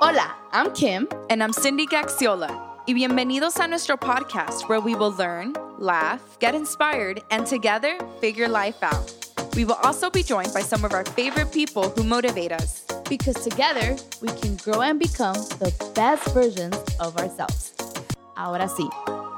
Hola, 0.00 0.32
I'm 0.52 0.72
Kim. 0.74 1.08
And 1.28 1.42
I'm 1.42 1.52
Cindy 1.52 1.84
Gaxiola. 1.84 2.56
Y 2.86 2.94
bienvenidos 2.94 3.58
a 3.58 3.66
nuestro 3.66 3.96
podcast 3.96 4.68
where 4.68 4.80
we 4.80 4.94
will 4.94 5.10
learn, 5.10 5.54
laugh, 5.76 6.38
get 6.38 6.54
inspired, 6.54 7.20
and 7.32 7.44
together 7.44 7.98
figure 8.20 8.46
life 8.46 8.80
out. 8.80 9.12
We 9.56 9.64
will 9.64 9.78
also 9.82 10.08
be 10.08 10.22
joined 10.22 10.54
by 10.54 10.60
some 10.60 10.84
of 10.84 10.92
our 10.92 11.04
favorite 11.04 11.50
people 11.50 11.90
who 11.90 12.04
motivate 12.04 12.52
us. 12.52 12.84
Because 13.08 13.42
together 13.42 13.96
we 14.22 14.28
can 14.28 14.54
grow 14.58 14.82
and 14.82 15.00
become 15.00 15.34
the 15.58 15.74
best 15.96 16.32
versions 16.32 16.76
of 17.00 17.16
ourselves. 17.16 17.74
Ahora 18.36 18.68
sí, 18.68 18.88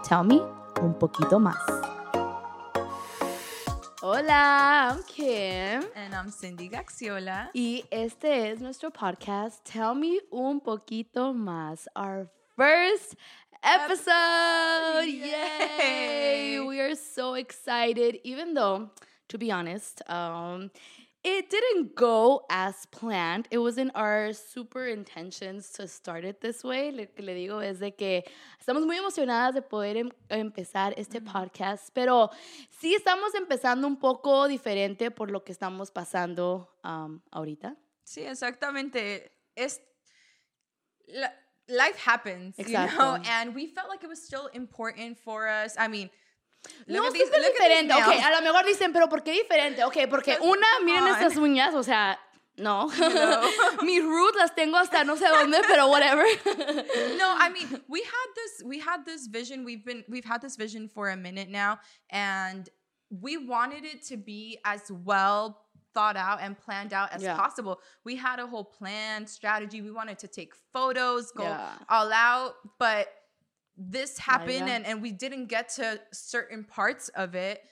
tell 0.04 0.24
me 0.24 0.42
un 0.82 0.92
poquito 0.92 1.40
más. 1.40 1.89
Hola, 4.02 4.94
I'm 4.94 5.02
Kim. 5.02 5.84
And 5.94 6.14
I'm 6.14 6.30
Cindy 6.30 6.70
Gaxiola. 6.70 7.50
Y 7.52 7.84
este 7.90 8.50
es 8.50 8.58
nuestro 8.62 8.90
podcast, 8.90 9.62
Tell 9.62 9.94
Me 9.94 10.20
Un 10.32 10.62
Poquito 10.62 11.34
Más, 11.34 11.86
our 11.94 12.26
first 12.56 13.14
episode. 13.62 15.04
Yay! 15.04 16.54
Yay. 16.54 16.60
We 16.60 16.80
are 16.80 16.94
so 16.94 17.34
excited, 17.34 18.18
even 18.24 18.54
though, 18.54 18.88
to 19.28 19.36
be 19.36 19.52
honest, 19.52 20.00
um, 20.08 20.70
it 21.22 21.50
didn't 21.50 21.94
go 21.94 22.44
as 22.48 22.86
planned. 22.86 23.46
It 23.50 23.58
wasn't 23.58 23.90
our 23.94 24.32
super 24.32 24.86
intentions 24.86 25.70
to 25.72 25.86
start 25.86 26.24
it 26.24 26.40
this 26.40 26.64
way. 26.64 26.90
Lo 26.90 27.04
que 27.14 27.22
le 27.22 27.34
digo 27.34 27.60
es 27.62 27.78
de 27.78 27.94
que 27.94 28.24
estamos 28.58 28.86
muy 28.86 28.96
emocionadas 28.96 29.54
de 29.54 29.60
poder 29.62 29.96
em- 29.98 30.10
empezar 30.30 30.94
este 30.96 31.20
podcast, 31.20 31.90
pero 31.94 32.30
sí 32.80 32.94
estamos 32.94 33.34
empezando 33.34 33.86
un 33.86 33.96
poco 33.98 34.48
diferente 34.48 35.10
por 35.10 35.30
lo 35.30 35.44
que 35.44 35.52
estamos 35.52 35.90
pasando 35.90 36.68
um, 36.84 37.20
ahorita. 37.30 37.76
Sí, 38.04 38.22
exactamente. 38.22 39.30
Es, 39.54 39.80
la- 41.06 41.34
life 41.68 41.98
happens, 42.04 42.56
you 42.58 42.64
know, 42.64 42.82
Exacto. 42.84 43.22
and 43.30 43.54
we 43.54 43.66
felt 43.66 43.88
like 43.88 44.02
it 44.02 44.08
was 44.08 44.22
still 44.22 44.48
important 44.54 45.18
for 45.18 45.46
us. 45.48 45.76
I 45.78 45.86
mean, 45.88 46.10
look 46.86 47.04
no, 47.04 47.10
súper 47.10 47.42
diferente. 47.52 47.94
Ok, 47.94 48.08
a 48.22 48.30
lo 48.30 48.42
mejor 48.42 48.64
dicen, 48.66 48.92
pero 48.92 49.08
¿por 49.08 49.22
qué 49.22 49.32
diferente? 49.32 49.84
Ok, 49.84 49.96
porque 50.08 50.38
una, 50.40 50.66
miren 50.84 51.06
estas 51.08 51.36
uñas, 51.36 51.74
o 51.74 51.82
sea, 51.82 52.18
no. 52.56 52.88
No. 52.98 53.82
Mis 53.82 54.02
roots 54.02 54.36
las 54.36 54.54
tengo 54.54 54.76
hasta 54.76 55.04
no 55.04 55.16
sé 55.16 55.28
dónde, 55.28 55.60
pero 55.68 55.88
whatever. 55.88 56.24
no, 57.18 57.36
I 57.38 57.48
mean, 57.50 57.82
we 57.88 58.00
had 58.00 58.28
this 58.34 58.62
we 58.64 58.78
had 58.80 59.04
this 59.04 59.28
vision. 59.28 59.64
We've 59.64 59.84
been 59.84 60.04
we've 60.08 60.24
had 60.26 60.40
this 60.42 60.56
vision 60.56 60.88
for 60.88 61.08
a 61.10 61.16
minute 61.16 61.48
now 61.48 61.78
and 62.10 62.68
we 63.10 63.36
wanted 63.38 63.84
it 63.84 64.06
to 64.08 64.16
be 64.16 64.58
as 64.64 64.90
well 64.90 65.66
thought 65.94 66.16
out 66.16 66.40
and 66.40 66.56
planned 66.56 66.92
out 66.92 67.12
as 67.12 67.22
Yeah. 67.22 67.34
possible. 67.36 67.80
We 68.04 68.14
had 68.16 68.38
a 68.38 68.46
whole 68.46 68.64
plan, 68.64 69.26
strategy. 69.26 69.82
We 69.82 69.90
wanted 69.90 70.18
to 70.20 70.28
take 70.28 70.52
photos, 70.72 71.32
go 71.32 71.42
Yeah. 71.44 71.72
all 71.88 72.12
out, 72.12 72.54
but 72.78 73.08
this 73.76 74.18
happened 74.18 74.68
and, 74.68 74.84
and 74.86 75.00
we 75.02 75.12
didn't 75.12 75.46
get 75.46 75.68
to 75.76 76.00
certain 76.12 76.64
parts 76.64 77.08
of 77.10 77.34
it 77.34 77.62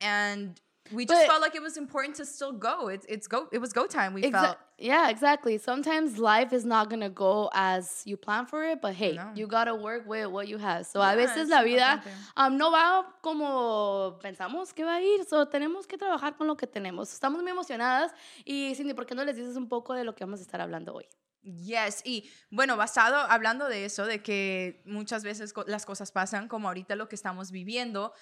and 0.00 0.60
we 0.90 1.06
just 1.06 1.20
But- 1.22 1.28
felt 1.28 1.40
like 1.40 1.54
it 1.54 1.62
was 1.62 1.76
important 1.76 2.16
to 2.16 2.24
still 2.26 2.52
go. 2.52 2.88
It's 2.88 3.06
it's 3.08 3.28
go 3.28 3.46
it 3.52 3.58
was 3.60 3.72
go 3.72 3.86
time. 3.86 4.14
We 4.14 4.22
Exa- 4.22 4.32
felt 4.32 4.58
yeah, 4.78 5.10
exactly. 5.10 5.56
Sometimes 5.58 6.18
life 6.18 6.52
is 6.52 6.64
not 6.64 6.90
gonna 6.90 7.08
go 7.08 7.48
as 7.54 8.02
you 8.04 8.16
plan 8.16 8.46
for 8.46 8.64
it, 8.64 8.82
but 8.82 8.94
hey, 8.94 9.12
No. 9.14 9.30
you 9.32 9.46
gotta 9.46 9.76
work 9.76 10.08
with 10.08 10.26
what 10.26 10.48
you 10.48 10.58
have. 10.58 10.84
So 10.86 10.98
Yeah, 11.00 11.12
a 11.12 11.16
veces 11.16 11.48
la 11.48 11.62
vida 11.62 12.02
um, 12.36 12.58
no 12.58 12.72
va 12.72 13.04
como 13.22 14.18
pensamos 14.20 14.74
que 14.74 14.84
va 14.84 14.96
a 14.96 15.00
ir, 15.00 15.24
so 15.24 15.46
tenemos 15.46 15.86
que 15.86 15.96
trabajar 15.96 16.36
con 16.36 16.48
lo 16.48 16.56
que 16.56 16.66
tenemos. 16.66 17.12
Estamos 17.12 17.40
muy 17.42 17.52
emocionadas 17.52 18.10
y 18.44 18.74
Cindy, 18.74 18.92
¿por 18.92 19.06
qué 19.06 19.14
no 19.14 19.24
les 19.24 19.36
dices 19.36 19.56
un 19.56 19.68
poco 19.68 19.94
de 19.94 20.02
lo 20.02 20.14
que 20.16 20.24
vamos 20.24 20.40
a 20.40 20.42
estar 20.42 20.60
hablando 20.60 20.94
hoy? 20.94 21.06
Yes, 21.42 22.02
y 22.04 22.30
bueno, 22.50 22.76
basado, 22.76 23.16
hablando 23.16 23.68
de 23.68 23.84
eso, 23.84 24.06
de 24.06 24.22
que 24.22 24.82
muchas 24.86 25.24
veces 25.24 25.52
co- 25.52 25.64
las 25.66 25.84
cosas 25.84 26.12
pasan 26.12 26.46
como 26.46 26.68
ahorita 26.68 26.94
lo 26.94 27.08
que 27.08 27.16
estamos 27.16 27.50
viviendo, 27.50 28.12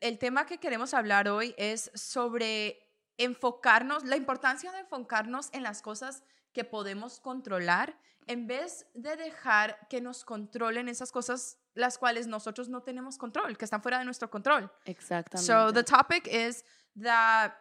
el 0.00 0.18
tema 0.18 0.46
que 0.46 0.58
queremos 0.58 0.94
hablar 0.94 1.28
hoy 1.28 1.54
es 1.58 1.90
sobre 1.94 2.78
enfocarnos, 3.16 4.04
la 4.04 4.16
importancia 4.16 4.70
de 4.72 4.80
enfocarnos 4.80 5.48
en 5.52 5.62
las 5.62 5.82
cosas 5.82 6.22
que 6.52 6.64
podemos 6.64 7.18
controlar 7.20 7.98
en 8.26 8.46
vez 8.46 8.86
de 8.94 9.16
dejar 9.16 9.86
que 9.88 10.00
nos 10.00 10.24
controlen 10.24 10.88
esas 10.88 11.10
cosas 11.12 11.58
las 11.74 11.98
cuales 11.98 12.26
nosotros 12.26 12.68
no 12.68 12.82
tenemos 12.82 13.18
control, 13.18 13.58
que 13.58 13.64
están 13.64 13.82
fuera 13.82 13.98
de 13.98 14.04
nuestro 14.04 14.30
control. 14.30 14.70
Exactamente. 14.84 15.44
So 15.46 15.72
the 15.72 15.82
topic 15.82 16.28
is 16.28 16.64
that 17.02 17.52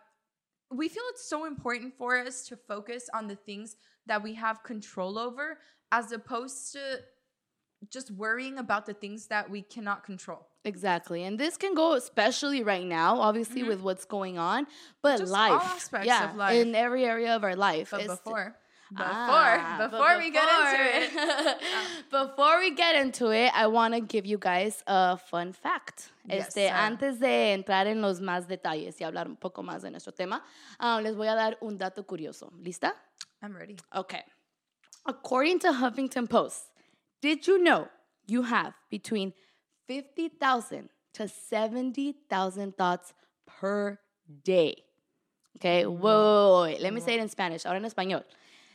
we 0.69 0.87
feel 0.87 1.03
it's 1.11 1.27
so 1.27 1.45
important 1.45 1.95
for 1.97 2.15
us 2.15 2.45
to 2.45 2.55
focus 2.55 3.09
on 3.13 3.27
the 3.27 3.35
things 3.35 3.75
that 4.05 4.21
we 4.23 4.33
have 4.35 4.63
control 4.63 5.17
over 5.17 5.59
as 5.91 6.11
opposed 6.11 6.73
to 6.73 6.99
just 7.89 8.11
worrying 8.11 8.57
about 8.57 8.85
the 8.85 8.93
things 8.93 9.27
that 9.27 9.49
we 9.49 9.61
cannot 9.61 10.03
control. 10.05 10.47
Exactly. 10.63 11.23
And 11.23 11.37
this 11.37 11.57
can 11.57 11.73
go 11.75 11.93
especially 11.93 12.63
right 12.63 12.85
now, 12.85 13.19
obviously 13.19 13.61
Mhm. 13.63 13.67
with 13.67 13.81
what's 13.81 14.05
going 14.05 14.37
on, 14.37 14.67
but 15.01 15.17
Just 15.17 15.33
all 15.33 15.39
life. 15.51 15.61
aspects 15.75 16.07
yeah, 16.07 16.29
of 16.29 16.35
life. 16.37 16.55
in 16.55 16.73
every 16.75 17.05
area 17.05 17.35
of 17.35 17.43
our 17.43 17.55
life. 17.55 17.91
But 17.91 18.07
before 18.07 18.55
before 18.93 19.57
Ah, 19.59 19.75
but 19.79 19.91
before 19.91 20.17
we 20.17 20.29
get 20.31 20.47
into 20.47 20.83
it. 20.97 21.11
before- 21.11 22.27
before 22.27 22.59
we 22.59 22.71
get 22.75 22.95
into 22.95 23.31
it, 23.31 23.51
I 23.55 23.67
want 23.67 23.93
to 23.93 24.01
give 24.01 24.25
you 24.25 24.37
guys 24.37 24.83
a 24.87 25.17
fun 25.17 25.53
fact. 25.53 26.11
Yes, 26.25 26.47
este, 26.47 26.67
sir. 26.69 26.73
antes 26.73 27.19
de 27.19 27.53
entrar 27.53 27.87
en 27.87 28.01
los 28.01 28.19
más 28.21 28.47
detalles 28.47 28.99
y 29.01 29.03
hablar 29.05 29.27
un 29.27 29.35
poco 29.35 29.61
más 29.63 29.81
de 29.81 29.91
nuestro 29.91 30.13
tema, 30.13 30.43
ah, 30.79 30.99
les 31.01 31.15
voy 31.15 31.27
a 31.27 31.35
dar 31.35 31.57
un 31.61 31.77
dato 31.77 32.03
curioso. 32.05 32.51
¿Lista? 32.61 32.93
I'm 33.41 33.55
ready. 33.55 33.77
Okay. 33.93 34.23
According 35.05 35.59
to 35.59 35.73
Huffington 35.73 36.29
Post, 36.29 36.71
did 37.21 37.45
you 37.45 37.57
know 37.57 37.89
you 38.25 38.43
have 38.43 38.73
between 38.89 39.33
50,000 39.87 40.89
to 41.13 41.27
70,000 41.27 42.77
thoughts 42.77 43.13
per 43.45 43.99
day? 44.43 44.75
Okay, 45.57 45.85
whoa, 45.85 45.99
whoa, 45.99 46.63
wait, 46.63 46.81
let 46.81 46.93
me 46.93 46.99
say 46.99 47.13
it 47.15 47.19
in 47.21 47.29
Spanish, 47.29 47.65
ahora 47.65 47.77
en 47.77 47.85
español. 47.85 48.23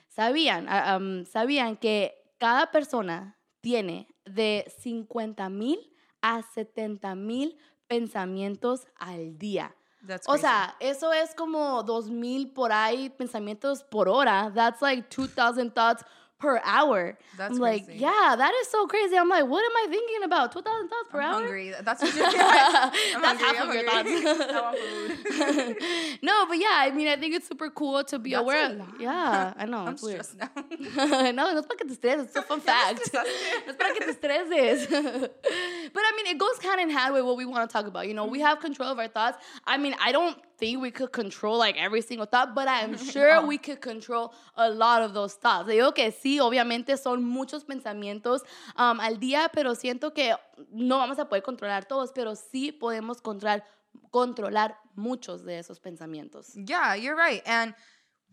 ¿Sabían, 0.09 0.67
um, 0.69 1.25
¿Sabían 1.25 1.77
que 1.77 2.15
cada 2.39 2.71
persona 2.71 3.39
tiene 3.61 4.09
de 4.25 4.73
50 4.79 5.49
mil 5.49 5.79
a 6.23 6.43
70 6.43 7.15
mil 7.15 7.57
pensamientos 7.87 8.87
al 8.97 9.39
día? 9.39 9.75
That's 10.07 10.29
O 10.29 10.39
sea, 10.39 10.77
eso 10.81 11.13
es 11.13 11.35
como 11.35 11.83
2000 11.83 12.53
por 12.53 12.73
ahí 12.73 13.11
pensamientos 13.11 13.83
por 13.83 14.09
hora. 14.09 14.53
That's 14.55 14.81
like 14.81 15.09
2000 15.09 15.73
thoughts 15.73 16.05
per 16.39 16.61
hour. 16.65 17.19
That's 17.37 17.55
I'm 17.55 17.61
like, 17.61 17.87
yeah, 17.89 18.35
that 18.37 18.53
is 18.61 18.69
so 18.69 18.87
crazy. 18.87 19.17
I'm 19.17 19.29
like, 19.29 19.47
what 19.47 19.65
am 19.65 19.77
I 19.77 19.87
thinking 19.91 20.23
about? 20.25 20.53
2000 20.53 20.89
thoughts 20.89 21.09
per 21.11 21.21
I'm 21.21 21.25
hour? 21.25 21.41
hungry. 21.41 21.75
That's 21.83 22.03
what 22.03 22.15
you 22.15 22.23
I'm 22.25 23.23
That's 23.23 23.43
hungry, 23.43 23.47
half 23.47 23.57
I'm 23.61 23.69
of 23.69 23.75
your 23.75 24.37
thoughts. 24.37 24.79
I 25.29 25.67
want 25.67 25.79
food. 25.81 26.19
no, 26.23 26.47
but 26.47 26.59
yeah, 26.59 26.69
I 26.73 26.91
mean, 26.93 27.09
I 27.09 27.17
think 27.17 27.35
it's 27.35 27.49
super 27.49 27.71
cool 27.71 28.05
to 28.05 28.19
be 28.19 28.31
That's 28.31 28.43
aware. 28.43 28.67
a 28.67 28.71
of- 28.71 28.79
lot. 28.79 29.01
Yeah, 29.01 29.55
I 29.57 29.67
know. 29.67 29.79
I'm 29.79 29.95
it's 29.95 30.03
weird. 30.03 30.25
stressed 30.25 30.39
now. 30.39 31.31
no, 31.33 31.53
no 31.53 31.59
es 31.59 31.67
para 31.67 31.77
que 31.77 31.87
te 31.89 31.95
estreses. 31.95 32.25
It's 32.27 32.37
a 32.37 32.43
fun 32.43 32.61
fact. 32.61 33.11
No 33.13 33.21
es 33.23 33.77
para 33.77 33.95
que 33.95 34.07
te 34.07 34.13
estreses. 34.13 34.89
but 34.91 36.03
I 36.05 36.13
mean, 36.17 36.27
it 36.35 36.39
goes 36.39 36.59
hand 36.63 36.81
in 36.81 36.91
hand 36.91 37.15
with 37.15 37.25
what 37.25 37.37
we 37.37 37.47
want 37.47 37.69
to 37.69 37.73
talk 37.73 37.87
about. 37.87 38.07
You 38.07 38.15
know, 38.15 38.27
we 38.27 38.39
mm-hmm. 38.39 38.47
have 38.47 38.61
control 38.61 38.91
of 38.91 38.99
our 38.99 39.09
thoughts. 39.09 39.39
I 39.67 39.77
mean, 39.77 39.95
I 40.01 40.13
don't 40.13 40.37
think 40.59 40.81
we 40.81 40.91
could 40.91 41.13
control 41.13 41.57
like 41.59 41.77
every 41.77 42.03
single 42.03 42.27
thought, 42.27 42.55
but 42.55 42.69
I'm 42.69 42.97
sure 43.13 43.47
we 43.47 43.59
could 43.59 43.81
control 43.81 44.35
a 44.57 44.69
lot 44.69 45.03
of 45.03 45.15
those 45.15 45.35
thoughts. 45.35 45.69
Digo 45.69 45.95
que 45.95 46.11
sí, 46.11 46.41
obviamente 46.41 46.99
son 46.99 47.25
muchos 47.25 47.65
pensamientos 47.65 48.43
um, 48.77 49.01
al 49.01 49.17
día, 49.17 49.49
pero 49.53 49.75
siento 49.75 50.15
que 50.15 50.35
no 50.73 50.99
vamos 50.99 51.19
a 51.19 51.25
poder 51.25 51.43
controlar 51.43 51.87
todos, 51.87 52.13
pero 52.13 52.35
sí 52.35 52.73
podemos 52.73 53.23
controlar, 53.23 53.65
controlar 54.11 54.77
muchos 54.97 55.45
de 55.45 55.59
esos 55.59 55.81
pensamientos. 55.81 56.53
Yeah, 56.55 56.95
you're 56.95 57.17
right. 57.17 57.43
And 57.47 57.75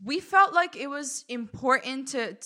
we 0.04 0.20
felt 0.20 0.54
like 0.54 0.76
it 0.76 0.88
was 0.88 1.26
important 1.30 2.10
to 2.10 2.38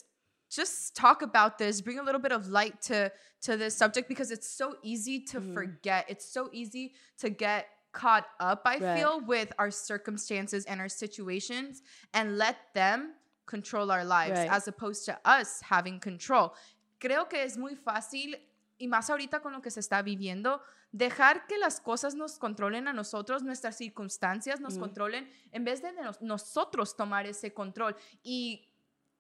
just 0.49 0.95
talk 0.95 1.21
about 1.21 1.57
this, 1.57 1.81
bring 1.81 1.99
a 1.99 2.03
little 2.03 2.21
bit 2.21 2.31
of 2.31 2.49
light 2.49 2.81
to 2.81 3.11
to 3.41 3.55
this 3.55 3.75
subject 3.75 4.09
because 4.09 4.31
it's 4.31 4.49
so 4.49 4.75
easy 4.83 5.21
to 5.21 5.39
forget. 5.39 6.05
It's 6.09 6.25
so 6.25 6.49
easy 6.51 6.93
to 7.19 7.29
get 7.29 7.67
caught 7.99 8.25
up, 8.39 8.61
I 8.65 8.77
Right. 8.77 8.97
feel, 8.97 9.19
with 9.25 9.51
our 9.57 9.71
circumstances 9.71 10.65
and 10.67 10.79
our 10.79 10.89
situations 10.89 11.83
and 12.13 12.37
let 12.37 12.55
them 12.73 13.15
control 13.45 13.91
our 13.91 14.05
lives 14.05 14.37
Right. 14.39 14.49
as 14.51 14.67
opposed 14.67 15.05
to 15.05 15.19
us 15.25 15.61
having 15.69 15.99
control. 15.99 16.51
Creo 16.99 17.27
que 17.27 17.43
es 17.43 17.57
muy 17.57 17.75
fácil 17.75 18.37
y 18.77 18.87
más 18.87 19.09
ahorita 19.09 19.41
con 19.41 19.51
lo 19.51 19.61
que 19.61 19.71
se 19.71 19.81
está 19.81 20.01
viviendo, 20.01 20.61
dejar 20.93 21.47
que 21.47 21.57
las 21.57 21.81
cosas 21.81 22.15
nos 22.15 22.37
controlen 22.39 22.87
a 22.87 22.93
nosotros, 22.93 23.43
nuestras 23.43 23.75
circunstancias 23.77 24.59
nos 24.61 24.77
Mm. 24.77 24.79
controlen, 24.79 25.29
en 25.51 25.65
vez 25.65 25.81
de 25.81 25.91
nos- 25.91 26.21
nosotros 26.21 26.95
tomar 26.95 27.25
ese 27.25 27.53
control. 27.53 27.95
Y 28.23 28.65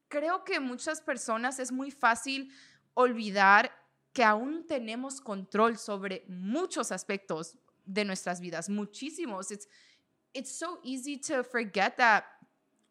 creo 0.07 0.43
que 0.45 0.59
muchas 0.61 1.01
personas 1.01 1.59
es 1.59 1.71
muy 1.71 1.91
fácil 1.91 2.51
olvidar 2.93 3.71
que 4.13 4.23
aún 4.23 4.65
tenemos 4.65 5.19
control 5.21 5.77
sobre 5.77 6.23
muchos 6.27 6.91
aspectos 6.91 7.57
de 7.93 8.05
nuestras 8.05 8.39
vidas, 8.39 8.69
muchísimos. 8.69 9.51
It's, 9.51 9.67
it's 10.33 10.51
so 10.51 10.79
easy 10.83 11.17
to 11.17 11.43
forget 11.43 11.97
that 11.97 12.23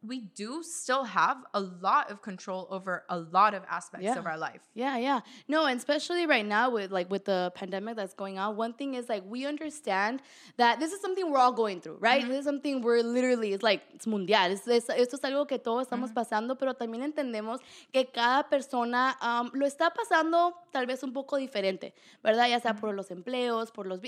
we 0.00 0.20
do 0.20 0.62
still 0.62 1.02
have 1.04 1.38
a 1.54 1.60
lot 1.60 2.08
of 2.10 2.22
control 2.22 2.68
over 2.70 3.04
a 3.08 3.18
lot 3.18 3.52
of 3.52 3.62
aspects 3.68 4.04
Yeah. 4.04 4.16
of 4.18 4.26
our 4.26 4.38
life. 4.38 4.60
Yeah, 4.74 4.96
yeah. 4.96 5.20
No, 5.48 5.66
and 5.66 5.76
especially 5.76 6.24
right 6.26 6.46
now 6.46 6.70
with 6.70 6.92
like 6.92 7.10
with 7.10 7.24
the 7.24 7.50
pandemic 7.56 7.96
that's 7.96 8.14
going 8.14 8.38
on, 8.38 8.56
one 8.56 8.74
thing 8.74 8.94
is 8.94 9.08
like 9.08 9.24
we 9.26 9.44
understand 9.44 10.22
that 10.56 10.78
this 10.78 10.92
is 10.92 11.00
something 11.00 11.30
we're 11.30 11.38
all 11.38 11.52
going 11.52 11.80
through, 11.80 11.96
right? 11.98 12.26
This 12.26 12.38
is 12.40 12.44
something 12.44 12.80
we're 12.80 13.02
literally, 13.02 13.52
it's 13.52 13.62
like, 13.64 13.82
it's 13.92 14.06
mundial. 14.06 14.52
Es, 14.52 14.68
es- 14.68 14.88
esto 14.88 15.16
es 15.16 15.24
algo 15.24 15.48
que 15.48 15.58
todos 15.58 15.88
estamos 15.88 16.12
pasando, 16.12 16.56
pero 16.56 16.74
también 16.74 17.02
entendemos 17.02 17.58
que 17.92 18.04
cada 18.06 18.44
persona 18.48 19.16
um, 19.20 19.50
lo 19.52 19.66
está 19.66 19.90
pasando 19.92 20.54
tal 20.72 20.86
vez 20.86 21.02
un 21.02 21.12
poco 21.12 21.36
diferente, 21.38 21.92
¿verdad? 22.22 22.48
Ya 22.48 22.60
sea 22.60 22.74
por 22.74 22.94
los 22.94 23.10
empleos, 23.10 23.72
por 23.72 23.86
los... 23.86 23.98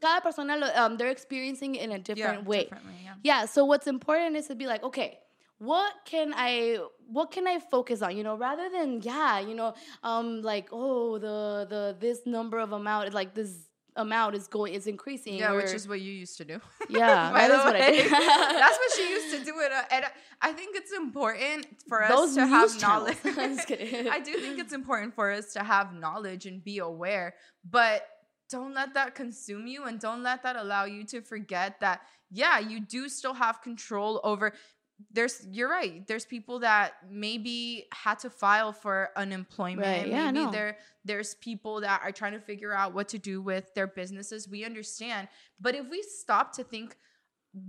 Cada 0.00 0.20
persona, 0.20 0.56
lo, 0.56 0.66
um, 0.76 0.96
they're 0.96 1.10
experiencing 1.10 1.74
it 1.74 1.82
in 1.82 1.90
a 1.92 1.98
different 1.98 2.46
way. 2.46 2.68
yeah. 3.02 3.14
Yeah, 3.24 3.44
so 3.46 3.64
what's 3.64 3.88
important 3.88 4.36
is 4.36 4.46
to 4.46 4.54
be 4.54 4.66
like, 4.66 4.84
okay, 4.84 5.18
what 5.60 5.92
can 6.06 6.32
I 6.34 6.78
what 7.06 7.30
can 7.30 7.46
I 7.46 7.58
focus 7.58 8.00
on? 8.00 8.16
You 8.16 8.24
know, 8.24 8.36
rather 8.36 8.70
than 8.70 9.02
yeah, 9.02 9.40
you 9.40 9.54
know, 9.54 9.74
um, 10.02 10.40
like 10.40 10.68
oh 10.72 11.18
the 11.18 11.66
the 11.68 11.96
this 12.00 12.20
number 12.24 12.58
of 12.58 12.72
amount 12.72 13.12
like 13.12 13.34
this 13.34 13.68
amount 13.94 14.36
is 14.36 14.48
going 14.48 14.72
is 14.72 14.86
increasing. 14.86 15.34
Yeah, 15.34 15.52
which 15.52 15.74
is 15.74 15.86
what 15.86 16.00
you 16.00 16.12
used 16.12 16.38
to 16.38 16.46
do. 16.46 16.60
Yeah, 16.88 17.30
By 17.30 17.46
that 17.46 17.48
the 17.48 17.58
is 17.58 17.64
what 17.64 17.76
I 17.76 17.90
did. 17.90 18.10
That's 18.62 18.78
what 18.78 18.92
she 18.96 19.10
used 19.10 19.36
to 19.36 19.44
do. 19.50 19.60
It, 19.60 19.70
uh, 19.70 19.82
and 19.90 20.04
I 20.40 20.52
think 20.52 20.76
it's 20.76 20.92
important 20.92 21.66
for 21.86 22.02
us 22.02 22.10
Those 22.10 22.34
to 22.36 22.46
have 22.46 22.80
knowledge. 22.80 23.18
I'm 23.24 23.56
just 23.56 23.68
kidding. 23.68 24.08
I 24.08 24.18
do 24.18 24.32
think 24.38 24.58
it's 24.58 24.72
important 24.72 25.14
for 25.14 25.30
us 25.30 25.52
to 25.52 25.62
have 25.62 25.92
knowledge 25.92 26.46
and 26.46 26.64
be 26.64 26.78
aware, 26.78 27.34
but 27.68 28.06
don't 28.48 28.72
let 28.72 28.94
that 28.94 29.14
consume 29.14 29.66
you 29.66 29.84
and 29.84 30.00
don't 30.00 30.22
let 30.22 30.42
that 30.42 30.56
allow 30.56 30.84
you 30.86 31.04
to 31.04 31.20
forget 31.20 31.80
that 31.80 32.00
yeah, 32.30 32.58
you 32.58 32.80
do 32.80 33.08
still 33.08 33.34
have 33.34 33.60
control 33.60 34.20
over 34.22 34.52
there's 35.12 35.46
you're 35.50 35.70
right. 35.70 36.06
There's 36.06 36.24
people 36.24 36.60
that 36.60 36.92
maybe 37.10 37.86
had 37.92 38.18
to 38.20 38.30
file 38.30 38.72
for 38.72 39.10
unemployment. 39.16 39.86
Right, 39.86 40.06
yeah, 40.06 40.30
maybe 40.30 40.44
no. 40.46 40.50
there 40.50 40.78
there's 41.04 41.34
people 41.36 41.80
that 41.80 42.00
are 42.02 42.12
trying 42.12 42.32
to 42.32 42.40
figure 42.40 42.72
out 42.74 42.94
what 42.94 43.08
to 43.08 43.18
do 43.18 43.40
with 43.40 43.72
their 43.74 43.86
businesses. 43.86 44.48
We 44.48 44.64
understand. 44.64 45.28
But 45.60 45.74
if 45.74 45.88
we 45.90 46.02
stop 46.02 46.52
to 46.54 46.64
think, 46.64 46.96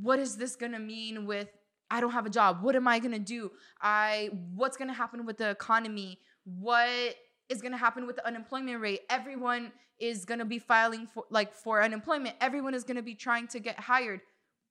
what 0.02 0.20
is 0.20 0.38
this 0.38 0.56
gonna 0.56 0.80
mean 0.80 1.26
with 1.26 1.50
I 1.90 2.02
don't 2.02 2.12
have 2.12 2.26
a 2.26 2.30
job? 2.30 2.62
What 2.62 2.76
am 2.76 2.88
I 2.88 3.00
gonna 3.00 3.20
do? 3.20 3.52
I 3.82 4.30
what's 4.56 4.78
gonna 4.78 4.94
happen 4.94 5.26
with 5.26 5.38
the 5.38 5.50
economy? 5.50 6.20
What 6.44 7.16
is 7.50 7.62
gonna 7.62 7.78
happen 7.78 8.08
with 8.08 8.16
the 8.16 8.26
unemployment 8.26 8.82
rate? 8.82 9.02
Everyone 9.10 9.72
is 10.00 10.26
gonna 10.26 10.46
be 10.46 10.60
filing 10.60 11.08
for 11.08 11.26
like 11.30 11.54
for 11.54 11.82
unemployment. 11.84 12.36
Everyone 12.42 12.74
is 12.74 12.84
gonna 12.84 13.04
be 13.04 13.16
trying 13.16 13.48
to 13.50 13.60
get 13.60 13.80
hired. 13.80 14.22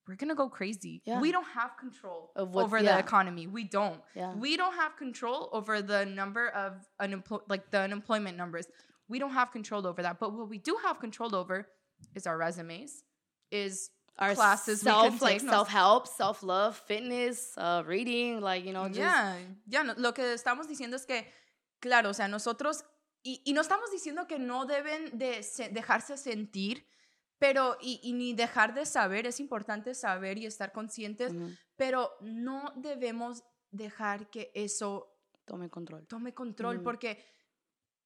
We're 0.09 0.17
gonna 0.17 0.35
go 0.35 0.49
crazy. 0.49 1.03
Yeah. 1.05 1.21
We 1.21 1.31
don't 1.31 1.47
have 1.55 1.77
control 1.77 2.33
over 2.37 2.79
yeah. 2.79 2.95
the 2.95 2.99
economy. 2.99 3.47
We 3.47 3.65
don't. 3.65 4.01
Yeah. 4.15 4.35
We 4.35 4.57
don't 4.57 4.75
have 4.75 4.97
control 4.97 5.49
over 5.53 5.83
the 5.83 6.05
number 6.05 6.49
of 6.49 6.73
unemployed 6.99 7.43
like 7.49 7.71
the 7.71 7.81
unemployment 7.81 8.37
numbers. 8.37 8.67
We 9.09 9.19
don't 9.19 9.33
have 9.33 9.51
control 9.53 9.87
over 9.87 10.03
that. 10.03 10.19
But 10.19 10.33
what 10.33 10.49
we 10.49 10.59
do 10.59 10.77
have 10.85 10.99
control 11.01 11.35
over 11.35 11.67
is 12.15 12.27
our 12.27 12.37
resumes, 12.37 13.05
is 13.51 13.91
Our 14.19 14.35
classes 14.35 14.81
self 14.83 15.23
like 15.23 15.41
self 15.41 15.69
help, 15.69 16.07
self 16.07 16.43
love, 16.43 16.77
fitness, 16.77 17.55
uh, 17.57 17.83
reading, 17.87 18.41
like 18.41 18.65
you 18.67 18.73
know, 18.73 18.87
just 18.89 18.99
yeah, 18.99 19.37
ya, 19.67 19.83
no- 19.83 19.95
lo 19.97 20.13
que 20.13 20.25
estamos 20.35 20.67
diciendo 20.69 20.95
es 20.95 21.07
que, 21.07 21.25
claro, 21.81 22.11
o 22.11 22.13
sea, 22.13 22.29
nosotros, 22.29 22.83
y, 23.25 23.41
y 23.47 23.53
no 23.53 23.63
estamos 23.63 23.91
diciendo 23.91 24.27
que 24.29 24.39
no 24.39 24.67
deben 24.67 25.17
de 25.17 25.43
se- 25.43 25.71
dejarse 25.71 26.19
sentir, 26.19 26.85
pero, 27.41 27.77
y, 27.81 27.99
y 28.05 28.13
ni 28.13 28.35
dejar 28.35 28.75
de 28.75 28.85
saber, 28.87 29.27
es 29.27 29.41
importante 29.41 29.95
saber 29.95 30.39
y 30.39 30.47
estar 30.47 30.73
conscientes, 30.73 31.33
Ujú. 31.33 31.49
pero 31.75 32.13
no 32.21 32.73
debemos 32.77 33.43
dejar 33.71 34.29
que 34.31 34.53
eso 34.55 35.17
tome 35.45 35.69
control. 35.71 36.07
tome 36.07 36.33
control 36.35 36.77
Ujú. 36.77 36.85
porque 36.85 37.25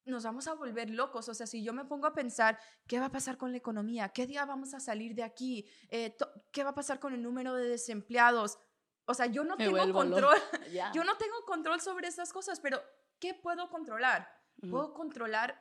nos 0.06 0.22
vamos 0.24 0.46
a 0.46 0.54
volver 0.54 0.88
locos. 0.90 1.28
O 1.28 1.34
sea, 1.34 1.46
si 1.46 1.64
yo 1.64 1.72
me 1.72 1.84
pongo 1.84 2.06
a 2.06 2.14
pensar, 2.14 2.58
¿qué 2.86 3.00
va 3.00 3.06
a 3.06 3.10
pasar 3.12 3.36
con 3.36 3.50
la 3.50 3.58
economía? 3.58 4.10
¿Qué 4.10 4.26
día 4.26 4.44
vamos 4.44 4.72
a 4.72 4.80
salir 4.80 5.14
de 5.14 5.22
aquí? 5.24 5.66
Eh, 5.88 6.16
¿Qué 6.52 6.62
va 6.62 6.70
a 6.70 6.74
pasar 6.74 7.00
con 7.00 7.12
el 7.12 7.22
número 7.22 7.54
de 7.54 7.68
desempleados? 7.68 8.58
O 9.06 9.14
sea, 9.14 9.26
yo 9.26 9.42
no 9.44 9.56
Me 9.56 9.64
tengo 9.64 9.92
control. 9.92 10.36
Yeah. 10.72 10.92
Yo 10.92 11.02
no 11.04 11.16
tengo 11.16 11.44
control 11.44 11.80
sobre 11.80 12.06
estas 12.08 12.32
cosas, 12.32 12.60
pero 12.60 12.80
¿qué 13.18 13.34
puedo 13.34 13.68
controlar? 13.68 14.28
Puedo 14.70 14.94
controlar, 14.94 15.60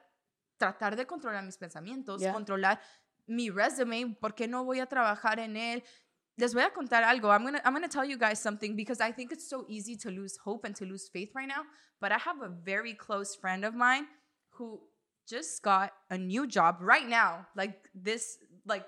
tratar 0.58 0.96
de 0.96 1.06
controlar 1.08 1.44
mis 1.44 1.58
pensamientos, 1.58 2.22
Yeah. 2.22 2.32
controlar 2.34 2.80
mi 3.28 3.50
resume, 3.50 4.16
¿por 4.20 4.34
qué 4.36 4.48
no 4.48 4.64
voy 4.64 4.80
a 4.80 4.86
trabajar 4.86 5.40
en 5.40 5.56
él? 5.56 5.84
Les 6.38 6.54
voy 6.54 6.64
a 6.64 6.72
contar 6.72 7.04
algo. 7.04 7.30
I'm 7.30 7.44
gonna, 7.44 7.62
I'm 7.64 7.74
gonna 7.74 7.88
tell 7.88 8.06
you 8.06 8.18
guys 8.18 8.40
something 8.40 8.76
because 8.76 9.00
I 9.00 9.12
think 9.12 9.32
it's 9.32 9.48
so 9.48 9.66
easy 9.70 9.96
to 9.98 10.10
lose 10.10 10.38
hope 10.38 10.66
and 10.66 10.76
to 10.76 10.86
lose 10.86 11.08
faith 11.08 11.32
right 11.36 11.48
now. 11.48 11.64
But 12.02 12.12
I 12.12 12.18
have 12.18 12.42
a 12.42 12.50
very 12.50 12.94
close 12.94 13.36
friend 13.36 13.64
of 13.64 13.76
mine 13.76 14.08
who 14.58 14.82
just 15.28 15.62
got 15.62 15.94
a 16.10 16.18
new 16.18 16.48
job 16.48 16.78
right 16.82 17.08
now, 17.08 17.48
like 17.56 17.78
this, 17.94 18.38
like 18.66 18.86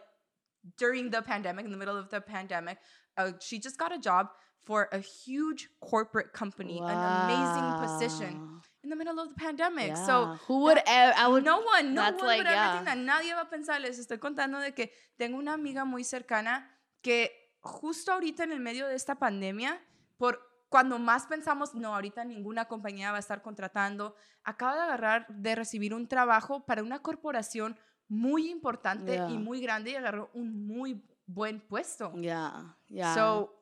during 0.78 1.12
the 1.12 1.22
pandemic, 1.22 1.66
in 1.66 1.72
the 1.72 1.78
middle 1.78 1.98
of 1.98 2.10
the 2.10 2.20
pandemic. 2.20 2.80
Uh, 3.16 3.32
she 3.40 3.60
just 3.60 3.78
got 3.78 3.94
a 3.94 4.00
job 4.00 4.28
for 4.66 4.90
a 4.92 5.00
huge 5.00 5.70
corporate 5.80 6.34
company, 6.34 6.82
an 6.88 7.04
amazing 7.04 7.76
position 7.76 8.40
Wow. 8.42 8.62
In 8.86 8.90
the 8.90 8.96
middle 8.96 9.20
of 9.20 9.30
the 9.30 9.36
pandemic. 9.36 9.88
Yeah. 9.88 10.06
So 10.06 10.40
who 10.48 10.62
would 10.62 10.82
ever, 10.86 11.14
I 11.18 11.28
would 11.28 11.44
no 11.44 11.60
one, 11.60 11.94
no 11.94 12.02
that's 12.02 12.22
one 12.22 12.28
like, 12.28 12.38
would 12.40 12.48
ever 12.48 12.56
yeah. 12.56 12.74
think 12.74 12.86
that. 12.86 12.98
Nadie 12.98 13.34
va 13.34 13.42
a 13.42 13.50
pensar. 13.50 13.82
Les 13.82 14.00
estoy 14.00 14.20
contando 14.20 14.60
de 14.60 14.74
que 14.74 14.94
tengo 15.18 15.38
una 15.38 15.54
amiga 15.54 15.84
muy 15.86 16.04
cercana 16.04 16.70
que 17.02 17.32
justo 17.62 18.14
ahorita 18.14 18.44
en 18.44 18.52
el 18.52 18.60
medio 18.60 18.88
de 18.88 18.96
esta 18.96 19.16
pandemia, 19.16 19.82
por 20.18 20.40
cuando 20.70 21.00
más 21.00 21.26
pensamos, 21.26 21.74
no, 21.74 21.94
ahorita 21.96 22.24
ninguna 22.26 22.66
compañía 22.66 23.12
va 23.12 23.18
a 23.18 23.20
estar 23.20 23.42
contratando, 23.42 24.16
acaba 24.44 24.76
de 24.76 24.82
agarrar, 24.82 25.28
de 25.30 25.56
recibir 25.56 25.94
un 25.94 26.08
trabajo 26.08 26.66
para 26.66 26.84
una 26.84 27.00
corporación 27.00 27.78
muy 28.08 28.50
importante 28.50 29.14
Yeah. 29.14 29.30
y 29.30 29.38
muy 29.38 29.62
grande 29.62 29.92
y 29.92 29.96
agarró 29.96 30.30
un 30.34 30.68
muy 30.68 31.04
buen 31.26 31.60
puesto. 31.60 32.14
Yeah, 32.14 32.76
yeah. 32.88 33.16
So 33.16 33.55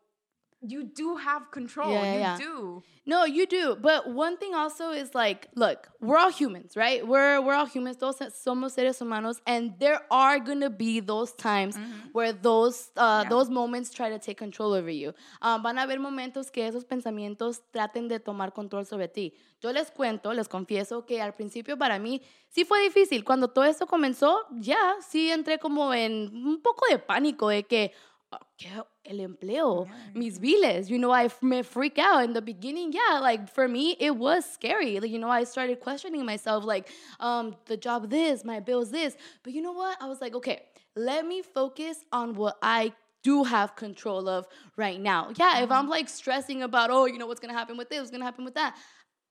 you 0.65 0.83
do 0.83 1.15
have 1.17 1.51
control. 1.51 1.91
Yeah, 1.91 2.03
yeah, 2.03 2.13
you 2.13 2.19
yeah. 2.19 2.37
do. 2.37 2.83
no, 3.05 3.25
you 3.25 3.45
do. 3.45 3.75
But 3.75 4.09
one 4.09 4.37
thing 4.37 4.55
also 4.55 4.91
is 4.91 5.13
like, 5.13 5.49
look, 5.55 5.89
we're 5.99 6.17
all 6.17 6.31
humans, 6.31 6.75
right? 6.77 7.05
We're 7.05 7.41
we're 7.41 7.53
all 7.53 7.65
humans. 7.65 7.97
Todos 7.97 8.19
somos 8.45 8.71
seres 8.71 8.97
humanos, 8.99 9.41
and 9.45 9.73
there 9.79 10.01
are 10.09 10.39
gonna 10.39 10.69
be 10.69 11.01
those 11.01 11.33
times 11.33 11.77
where 12.13 12.31
those 12.31 12.91
uh, 12.97 13.23
those 13.25 13.49
moments 13.49 13.91
try 13.91 14.09
to 14.09 14.19
take 14.19 14.37
control 14.37 14.73
over 14.73 14.89
you. 14.89 15.13
Um, 15.41 15.61
van 15.63 15.77
a 15.77 15.81
haber 15.81 15.99
momentos 15.99 16.49
que 16.51 16.65
esos 16.65 16.85
pensamientos 16.85 17.61
traten 17.73 18.07
de 18.07 18.19
tomar 18.19 18.53
control 18.53 18.85
sobre 18.85 19.07
ti. 19.07 19.33
Yo 19.61 19.71
les 19.71 19.91
cuento, 19.91 20.33
les 20.33 20.47
confieso 20.47 21.05
que 21.05 21.21
al 21.21 21.33
principio 21.33 21.77
para 21.77 21.97
mí 21.99 22.21
sí 22.49 22.65
fue 22.65 22.81
difícil. 22.81 23.23
Cuando 23.23 23.47
todo 23.47 23.63
esto 23.65 23.87
comenzó, 23.87 24.45
ya 24.59 24.95
sí 25.01 25.29
entré 25.31 25.57
como 25.57 25.93
en 25.93 26.29
un 26.33 26.61
poco 26.61 26.85
de 26.89 26.99
pánico 26.99 27.47
de 27.49 27.63
que 27.63 27.91
"Ah, 27.93 28.12
¿qué? 28.57 28.83
el 29.05 29.19
empleo, 29.19 29.87
mis 30.13 30.39
biles, 30.39 30.89
you 30.89 30.97
know, 30.97 31.11
I 31.11 31.29
me 31.41 31.61
freak 31.61 31.99
out 31.99 32.23
in 32.23 32.33
the 32.33 32.41
beginning. 32.41 32.93
Yeah, 32.93 33.19
like 33.19 33.49
for 33.53 33.67
me, 33.67 33.97
it 33.99 34.15
was 34.15 34.45
scary. 34.45 34.99
Like, 34.99 35.11
you 35.11 35.19
know, 35.19 35.29
I 35.29 35.43
started 35.43 35.79
questioning 35.79 36.25
myself, 36.25 36.63
like, 36.63 36.89
um, 37.19 37.55
the 37.65 37.75
job 37.75 38.09
this, 38.09 38.45
my 38.45 38.59
bills 38.59 38.91
this. 38.91 39.15
But 39.43 39.53
you 39.53 39.61
know 39.61 39.73
what? 39.73 39.97
I 40.01 40.07
was 40.07 40.21
like, 40.21 40.33
okay, 40.35 40.61
let 40.95 41.25
me 41.25 41.41
focus 41.41 41.97
on 42.11 42.35
what 42.35 42.57
I 42.61 42.93
do 43.23 43.43
have 43.43 43.75
control 43.75 44.29
of 44.29 44.47
right 44.77 44.99
now. 44.99 45.31
Yeah, 45.35 45.63
if 45.63 45.71
I'm 45.71 45.89
like 45.89 46.09
stressing 46.09 46.61
about, 46.61 46.89
oh, 46.91 47.05
you 47.05 47.17
know, 47.17 47.27
what's 47.27 47.39
gonna 47.39 47.53
happen 47.53 47.77
with 47.77 47.89
this, 47.89 47.99
what's 47.99 48.11
gonna 48.11 48.25
happen 48.25 48.45
with 48.45 48.55
that. 48.55 48.75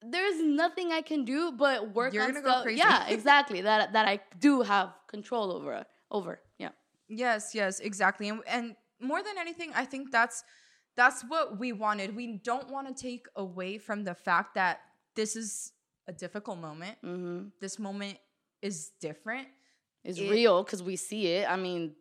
There's 0.04 0.42
nothing 0.42 0.90
I 0.92 1.00
can 1.02 1.24
do 1.24 1.52
but 1.52 1.94
work 1.94 2.12
You're 2.12 2.24
on 2.24 2.30
gonna 2.30 2.42
go 2.42 2.50
stuff. 2.50 2.62
crazy. 2.64 2.78
Yeah, 2.78 3.06
exactly. 3.08 3.60
that 3.62 3.92
that 3.92 4.08
I 4.08 4.20
do 4.38 4.62
have 4.62 4.94
control 5.08 5.52
over. 5.52 5.84
Over. 6.10 6.40
Yeah. 6.58 6.70
Yes, 7.08 7.54
yes, 7.54 7.80
exactly. 7.80 8.28
And, 8.28 8.40
and 8.46 8.74
more 9.02 9.22
than 9.22 9.38
anything, 9.38 9.72
I 9.74 9.84
think 9.84 10.10
that's 10.10 10.44
that's 10.96 11.22
what 11.22 11.58
we 11.58 11.72
wanted. 11.72 12.14
We 12.14 12.38
don't 12.44 12.68
want 12.70 12.86
to 12.88 12.94
take 12.94 13.26
away 13.36 13.78
from 13.78 14.04
the 14.04 14.14
fact 14.14 14.54
that 14.56 14.80
this 15.16 15.36
is 15.36 15.72
a 16.06 16.12
difficult 16.12 16.58
moment. 16.58 16.98
Mm-hmm. 17.04 17.48
This 17.60 17.78
moment 17.78 18.18
is 18.60 18.90
different. 19.00 19.48
It's 20.04 20.18
It- 20.18 20.30
real 20.30 20.62
because 20.62 20.82
we 20.82 20.96
see 20.96 21.26
it. 21.28 21.48
I 21.48 21.56
mean, 21.56 21.94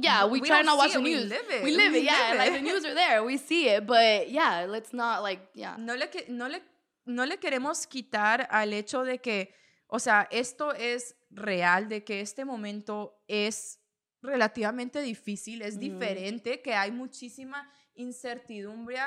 yeah, 0.00 0.26
we, 0.26 0.40
We 0.40 0.46
try 0.46 0.62
not 0.62 0.78
watch 0.78 0.92
the 0.92 1.00
it, 1.00 1.02
we 1.02 1.16
live 1.16 1.46
it. 1.50 1.62
We 1.64 1.76
live 1.76 1.92
We 1.92 1.98
it. 2.00 2.04
Yeah, 2.04 2.28
live 2.30 2.38
like 2.38 2.52
the 2.52 2.60
news 2.60 2.84
are 2.84 2.94
there. 2.94 3.24
We 3.24 3.36
see 3.38 3.68
it, 3.68 3.86
but 3.86 4.30
yeah, 4.30 4.66
let's 4.68 4.92
not 4.92 5.22
like 5.22 5.40
yeah. 5.54 5.74
No 5.78 5.94
le, 5.96 6.06
que- 6.06 6.26
no, 6.28 6.46
le, 6.48 6.60
no 7.06 7.24
le 7.24 7.36
queremos 7.38 7.86
quitar 7.88 8.46
al 8.50 8.72
hecho 8.72 9.04
de 9.04 9.18
que, 9.18 9.48
o 9.88 9.98
sea, 9.98 10.28
esto 10.30 10.70
es 10.70 11.14
real, 11.32 11.88
de 11.88 12.04
que 12.04 12.20
este 12.20 12.44
momento 12.44 13.14
es 13.26 13.78
relativamente 14.22 15.00
difícil, 15.02 15.62
es 15.62 15.78
diferente, 15.78 16.62
que 16.62 16.74
hay 16.74 16.90
muchísima 16.90 17.68
incertidumbre, 17.94 18.98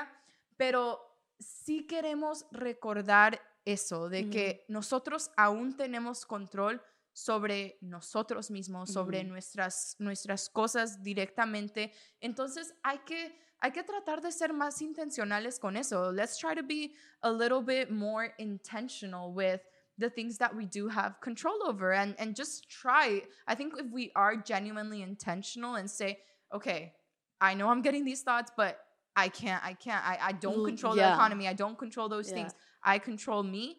pero 0.58 1.00
sí 1.40 1.88
queremos 1.88 2.46
recordar 2.52 3.42
eso, 3.64 4.10
de 4.10 4.30
que 4.30 4.66
nosotros 4.68 5.32
aún 5.36 5.76
tenemos 5.76 6.26
control 6.26 6.82
sobre 7.14 7.78
nosotros 7.82 8.52
mismos, 8.52 8.92
sobre 8.92 9.24
nuestras, 9.24 9.96
nuestras 10.00 10.50
cosas 10.50 11.02
directamente. 11.02 11.94
Entonces 12.20 12.76
hay 12.84 13.00
que, 13.00 13.40
hay 13.60 13.72
que 13.72 13.84
tratar 13.84 14.22
de 14.22 14.34
ser 14.34 14.54
más 14.54 14.82
intencionales 14.82 15.58
con 15.58 15.78
eso. 15.78 16.12
Let's 16.12 16.38
try 16.38 16.56
to 16.56 16.64
be 16.64 16.94
a 17.22 17.32
little 17.32 17.62
bit 17.62 17.90
more 17.90 18.36
intentional 18.38 19.34
with 19.34 19.62
the 19.98 20.10
things 20.10 20.38
that 20.40 20.56
we 20.56 20.66
do 20.66 20.88
have 20.90 21.22
control 21.22 21.56
over 21.66 21.94
and 21.94 22.16
and 22.20 22.36
just 22.36 22.70
try. 22.70 23.22
I 23.48 23.56
think 23.56 23.74
if 23.78 23.92
we 23.92 24.12
are 24.16 24.36
genuinely 24.36 25.02
intentional 25.02 25.76
and 25.76 25.90
say, 25.90 26.20
okay, 26.54 26.94
I 27.42 27.54
know 27.54 27.70
I'm 27.70 27.82
getting 27.82 28.06
these 28.06 28.22
thoughts, 28.22 28.52
but 28.56 28.80
I 29.16 29.30
can't, 29.30 29.64
I 29.64 29.74
can't, 29.74 30.06
I, 30.06 30.18
I 30.22 30.32
don't 30.34 30.66
control 30.66 30.96
yeah. 30.96 31.10
the 31.10 31.14
economy. 31.14 31.48
I 31.48 31.54
don't 31.54 31.78
control 31.78 32.10
those 32.10 32.28
Yeah. 32.30 32.36
things. 32.36 32.54
I 32.84 33.00
control 33.00 33.44
me. 33.44 33.78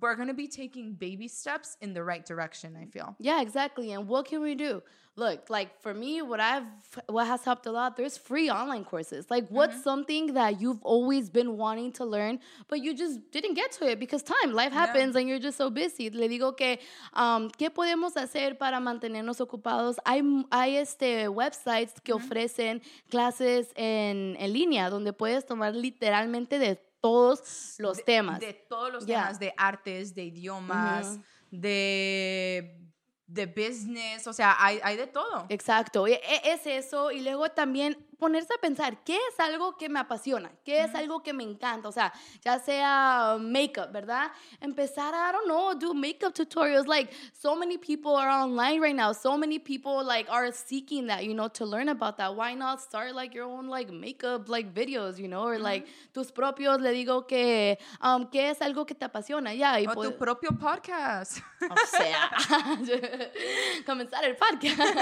We're 0.00 0.14
gonna 0.14 0.34
be 0.34 0.46
taking 0.46 0.92
baby 0.92 1.26
steps 1.26 1.76
in 1.80 1.94
the 1.94 2.04
right 2.04 2.24
direction, 2.24 2.76
I 2.80 2.86
feel. 2.86 3.16
Yeah, 3.18 3.40
exactly. 3.42 3.92
And 3.92 4.06
what 4.06 4.26
can 4.26 4.40
we 4.40 4.54
do? 4.54 4.82
Look, 5.16 5.50
like 5.50 5.82
for 5.82 5.92
me, 5.92 6.22
what 6.22 6.38
I've 6.40 6.62
what 7.08 7.26
has 7.26 7.42
helped 7.44 7.66
a 7.66 7.72
lot, 7.72 7.96
there's 7.96 8.16
free 8.16 8.48
online 8.48 8.84
courses. 8.84 9.26
Like 9.28 9.48
what's 9.48 9.74
Mm-hmm. 9.74 9.82
something 9.82 10.34
that 10.34 10.60
you've 10.60 10.80
always 10.82 11.28
been 11.28 11.56
wanting 11.56 11.90
to 11.94 12.04
learn, 12.04 12.38
but 12.68 12.78
you 12.80 12.94
just 12.94 13.18
didn't 13.32 13.54
get 13.54 13.72
to 13.72 13.90
it 13.90 13.98
because 13.98 14.22
time, 14.22 14.52
life 14.52 14.72
Yeah. 14.72 14.86
happens 14.86 15.16
and 15.16 15.28
you're 15.28 15.40
just 15.40 15.58
so 15.58 15.68
busy. 15.70 16.08
Le 16.10 16.28
digo 16.28 16.56
que 16.56 16.78
um, 17.12 17.50
¿qué 17.58 17.68
podemos 17.70 18.16
hacer 18.16 18.56
para 18.58 18.78
mantenernos 18.78 19.40
ocupados? 19.40 19.96
Hay, 20.06 20.22
hay 20.52 20.76
este 20.76 21.28
websites 21.28 22.00
que 22.02 22.12
ofrecen 22.12 22.80
clases 23.10 23.72
en, 23.74 24.36
en 24.38 24.52
línea 24.52 24.88
donde 24.88 25.12
puedes 25.12 25.44
tomar 25.44 25.74
literalmente 25.74 26.58
de 26.60 26.78
todos 27.00 27.74
los 27.78 27.98
de, 27.98 28.02
temas. 28.02 28.40
De 28.40 28.52
todos 28.52 28.92
los 28.92 29.06
Yeah. 29.06 29.22
temas, 29.22 29.38
de 29.40 29.54
artes, 29.56 30.14
de 30.14 30.24
idiomas, 30.24 31.18
de, 31.50 32.78
de 33.26 33.46
business, 33.46 34.26
o 34.26 34.32
sea, 34.32 34.56
hay, 34.58 34.80
hay 34.82 34.96
de 34.96 35.06
todo. 35.06 35.46
Exacto, 35.48 36.06
e- 36.06 36.14
e- 36.22 36.52
es 36.52 36.66
eso. 36.66 37.10
Y 37.10 37.20
luego 37.22 37.48
también 37.50 38.06
ponerse 38.20 38.52
a 38.54 38.58
pensar, 38.60 39.02
¿qué 39.02 39.16
es 39.16 39.40
algo 39.40 39.76
que 39.78 39.88
me 39.88 39.98
apasiona? 39.98 40.52
¿Qué 40.64 40.84
es 40.84 40.94
algo 40.94 41.22
que 41.22 41.32
me 41.32 41.42
encanta? 41.42 41.88
O 41.88 41.92
sea, 41.92 42.12
ya 42.44 42.58
sea 42.60 43.38
makeup, 43.40 43.90
¿verdad? 43.90 44.30
Empezar 44.60 45.14
a, 45.14 45.30
I 45.30 45.32
don't 45.32 45.46
know, 45.46 45.74
do 45.74 45.94
makeup 45.94 46.34
tutorials. 46.34 46.86
Like, 46.86 47.10
so 47.32 47.56
many 47.56 47.78
people 47.78 48.14
are 48.14 48.28
online 48.30 48.80
right 48.80 48.94
now. 48.94 49.12
So 49.12 49.36
many 49.38 49.58
people, 49.58 50.04
like, 50.04 50.28
are 50.30 50.52
seeking 50.52 51.06
that, 51.06 51.24
you 51.24 51.32
know, 51.34 51.48
to 51.48 51.64
learn 51.64 51.88
about 51.88 52.18
that. 52.18 52.36
Why 52.36 52.54
not 52.54 52.80
start, 52.82 53.14
like, 53.14 53.34
your 53.34 53.46
own, 53.46 53.68
like, 53.68 53.90
makeup, 53.90 54.48
like, 54.48 54.74
videos, 54.74 55.18
you 55.18 55.26
know? 55.26 55.42
Or, 55.44 55.58
like, 55.58 55.86
tus 56.12 56.30
propios, 56.30 56.80
le 56.80 56.92
digo 56.92 57.26
que, 57.26 57.78
um, 58.02 58.26
¿qué 58.30 58.50
es 58.50 58.60
algo 58.60 58.84
que 58.86 58.94
te 58.94 59.06
apasiona? 59.06 59.54
Ya, 59.54 59.80
y 59.80 59.86
O 59.86 59.94
pues- 59.94 60.10
tu 60.10 60.18
propio 60.18 60.50
podcast. 60.50 61.38
o 61.62 61.86
sea, 61.86 62.30
comenzar 63.86 64.24
el 64.24 64.36
podcast. 64.36 64.94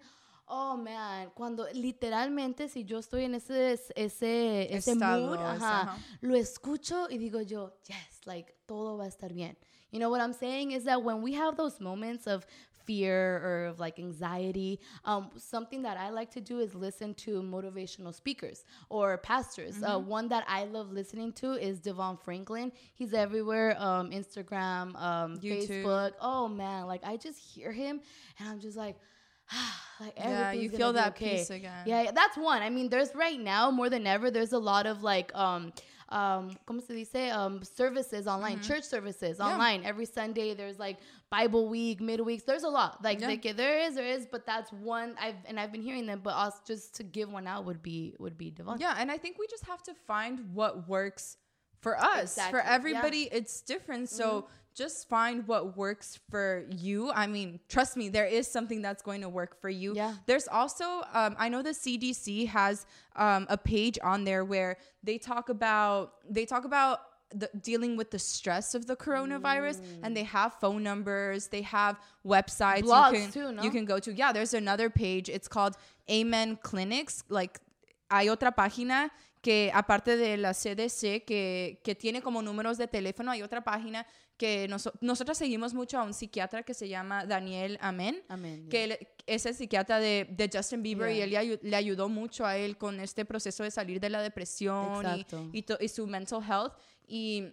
Oh 0.48 0.76
man, 0.76 1.30
cuando 1.34 1.66
literalmente 1.72 2.68
si 2.68 2.84
yo 2.84 2.98
estoy 2.98 3.24
en 3.24 3.34
ese 3.34 3.72
ese 3.96 4.74
ese 4.76 4.92
Estado, 4.92 5.26
mood, 5.26 5.34
ese, 5.34 5.44
ajá, 5.44 5.80
ajá. 5.80 5.98
lo 6.20 6.36
escucho 6.36 7.08
y 7.10 7.18
digo 7.18 7.40
yo, 7.40 7.74
yes, 7.88 8.20
like 8.26 8.54
todo 8.66 8.96
va 8.96 9.04
a 9.04 9.08
estar 9.08 9.32
bien. 9.32 9.56
You 9.90 9.98
know 9.98 10.10
what 10.10 10.20
I'm 10.20 10.34
saying 10.34 10.72
is 10.72 10.84
that 10.84 11.02
when 11.02 11.22
we 11.22 11.32
have 11.34 11.56
those 11.56 11.80
moments 11.80 12.26
of 12.26 12.46
fear 12.86 13.40
or 13.44 13.66
of 13.66 13.80
like 13.80 13.98
anxiety, 13.98 14.80
um, 15.04 15.30
something 15.36 15.82
that 15.82 15.96
I 15.96 16.10
like 16.10 16.30
to 16.32 16.40
do 16.40 16.60
is 16.60 16.74
listen 16.74 17.14
to 17.14 17.42
motivational 17.42 18.14
speakers 18.14 18.64
or 18.88 19.18
pastors. 19.18 19.82
Uh, 19.82 19.98
Mm-hmm. 19.98 20.08
one 20.08 20.28
that 20.28 20.44
I 20.48 20.64
love 20.64 20.92
listening 20.92 21.32
to 21.34 21.52
is 21.52 21.80
DeVon 21.80 22.18
Franklin. 22.22 22.72
He's 22.94 23.12
everywhere, 23.14 23.76
um, 23.80 24.10
Instagram, 24.10 24.94
um, 25.00 25.38
Facebook. 25.38 26.12
Oh 26.20 26.48
man, 26.48 26.86
like 26.86 27.02
I 27.04 27.16
just 27.16 27.38
hear 27.38 27.72
him 27.72 28.00
and 28.38 28.48
I'm 28.48 28.60
just 28.60 28.76
like, 28.76 28.96
like 30.00 30.14
Yeah, 30.18 30.52
you 30.52 30.68
feel 30.70 30.92
that 30.94 31.14
okay. 31.16 31.38
peace 31.38 31.50
again. 31.50 31.82
Yeah, 31.86 32.02
yeah, 32.02 32.10
that's 32.12 32.36
one. 32.36 32.62
I 32.62 32.70
mean, 32.70 32.88
there's 32.88 33.14
right 33.14 33.38
now 33.38 33.70
more 33.70 33.88
than 33.90 34.06
ever. 34.06 34.30
There's 34.30 34.52
a 34.52 34.58
lot 34.58 34.86
of 34.86 35.02
like, 35.02 35.34
um, 35.34 35.72
um, 36.08 36.50
¿cómo 36.66 36.80
se 36.86 36.94
dice? 36.94 37.32
Um, 37.32 37.62
services 37.62 38.26
online, 38.26 38.60
church 38.60 38.84
services 38.84 39.38
Mm-hmm. 39.38 39.46
Yeah. 39.48 39.52
online. 39.54 39.84
Every 39.84 40.06
Sunday, 40.06 40.54
there's 40.54 40.78
like 40.78 40.98
Bible 41.30 41.68
week, 41.68 42.00
midweeks. 42.00 42.44
There's 42.44 42.62
a 42.62 42.68
lot. 42.68 43.02
Like, 43.02 43.20
Yeah. 43.20 43.26
like, 43.28 43.56
there 43.56 43.78
is, 43.80 43.94
there 43.96 44.06
is, 44.06 44.26
but 44.30 44.46
that's 44.46 44.72
one. 44.72 45.16
I've 45.20 45.34
and 45.46 45.58
I've 45.58 45.72
been 45.72 45.82
hearing 45.82 46.06
them, 46.06 46.20
but 46.22 46.34
us 46.34 46.60
just 46.66 46.94
to 46.96 47.02
give 47.02 47.30
one 47.32 47.46
out 47.46 47.64
would 47.64 47.82
be 47.82 48.14
would 48.18 48.38
be 48.38 48.50
divine. 48.50 48.78
Yeah, 48.78 48.94
and 48.98 49.10
I 49.10 49.18
think 49.18 49.38
we 49.38 49.46
just 49.48 49.66
have 49.66 49.82
to 49.84 49.94
find 50.06 50.54
what 50.54 50.88
works 50.88 51.36
for 51.80 51.98
us. 51.98 52.32
Exactly, 52.36 52.60
For 52.60 52.64
yeah. 52.64 52.74
everybody, 52.74 53.28
it's 53.32 53.60
different. 53.60 54.08
So 54.08 54.46
just 54.74 55.08
find 55.08 55.46
what 55.48 55.76
works 55.76 56.18
for 56.30 56.66
you. 56.70 57.10
I 57.10 57.26
mean, 57.26 57.60
trust 57.68 57.96
me, 57.96 58.08
there 58.10 58.26
is 58.26 58.46
something 58.46 58.82
that's 58.82 59.02
going 59.02 59.22
to 59.22 59.28
work 59.28 59.60
for 59.60 59.70
you. 59.70 59.94
Yeah. 59.94 60.14
There's 60.26 60.48
also, 60.48 61.02
um, 61.14 61.34
I 61.38 61.48
know 61.48 61.62
the 61.62 61.70
CDC 61.70 62.46
has 62.48 62.86
um, 63.16 63.46
a 63.48 63.56
page 63.56 63.98
on 64.02 64.24
there 64.24 64.44
where 64.44 64.76
they 65.02 65.16
talk 65.18 65.48
about 65.48 66.12
they 66.28 66.44
talk 66.44 66.64
about 66.64 67.00
the, 67.30 67.48
dealing 67.60 67.96
with 67.96 68.10
the 68.10 68.18
stress 68.18 68.74
of 68.74 68.86
the 68.86 68.96
coronavirus, 68.96 69.80
and 70.02 70.16
they 70.16 70.24
have 70.24 70.54
phone 70.60 70.82
numbers, 70.82 71.48
they 71.48 71.62
have 71.62 71.96
websites 72.24 72.82
Blogs 72.82 73.12
you 73.12 73.18
can 73.20 73.30
too, 73.32 73.52
no? 73.52 73.62
you 73.62 73.70
can 73.70 73.84
go 73.84 73.98
to. 73.98 74.12
Yeah, 74.12 74.32
there's 74.32 74.54
another 74.54 74.90
page. 74.90 75.28
It's 75.28 75.48
called 75.48 75.76
Amen 76.10 76.56
Clinics. 76.62 77.24
Like 77.28 77.60
hay 78.10 78.28
otra 78.28 78.52
página 78.54 79.10
que 79.42 79.70
aparte 79.74 80.16
de 80.16 80.36
la 80.36 80.52
CDC 80.52 81.24
que, 81.24 81.80
que 81.84 81.94
tiene 81.94 82.20
como 82.22 82.42
números 82.42 82.78
de 82.78 82.86
teléfono, 82.86 83.30
hay 83.30 83.42
otra 83.42 83.62
página 83.62 84.06
que 84.38 84.68
noso- 84.68 84.92
nosotros 85.00 85.38
seguimos 85.38 85.72
mucho 85.72 85.98
a 85.98 86.02
un 86.02 86.12
psiquiatra 86.12 86.62
que 86.62 86.74
se 86.74 86.88
llama 86.88 87.24
Daniel 87.24 87.78
Amen, 87.80 88.22
Amen, 88.28 88.68
que 88.68 88.84
él 88.84 88.98
es 89.26 89.46
el 89.46 89.54
psiquiatra 89.54 89.98
de, 89.98 90.26
de 90.30 90.50
Justin 90.52 90.82
Bieber 90.82 91.10
y 91.10 91.16
Yeah. 91.16 91.40
él 91.40 91.58
le, 91.62 91.70
le 91.70 91.76
ayudó 91.76 92.08
mucho 92.08 92.44
a 92.44 92.56
él 92.58 92.76
con 92.76 93.00
este 93.00 93.24
proceso 93.24 93.62
de 93.64 93.70
salir 93.70 93.98
de 93.98 94.10
la 94.10 94.20
depresión 94.20 95.04
y, 95.16 95.26
y, 95.58 95.62
to- 95.62 95.78
y 95.80 95.88
su 95.88 96.06
mental 96.06 96.42
health. 96.42 96.74
Y, 97.06 97.52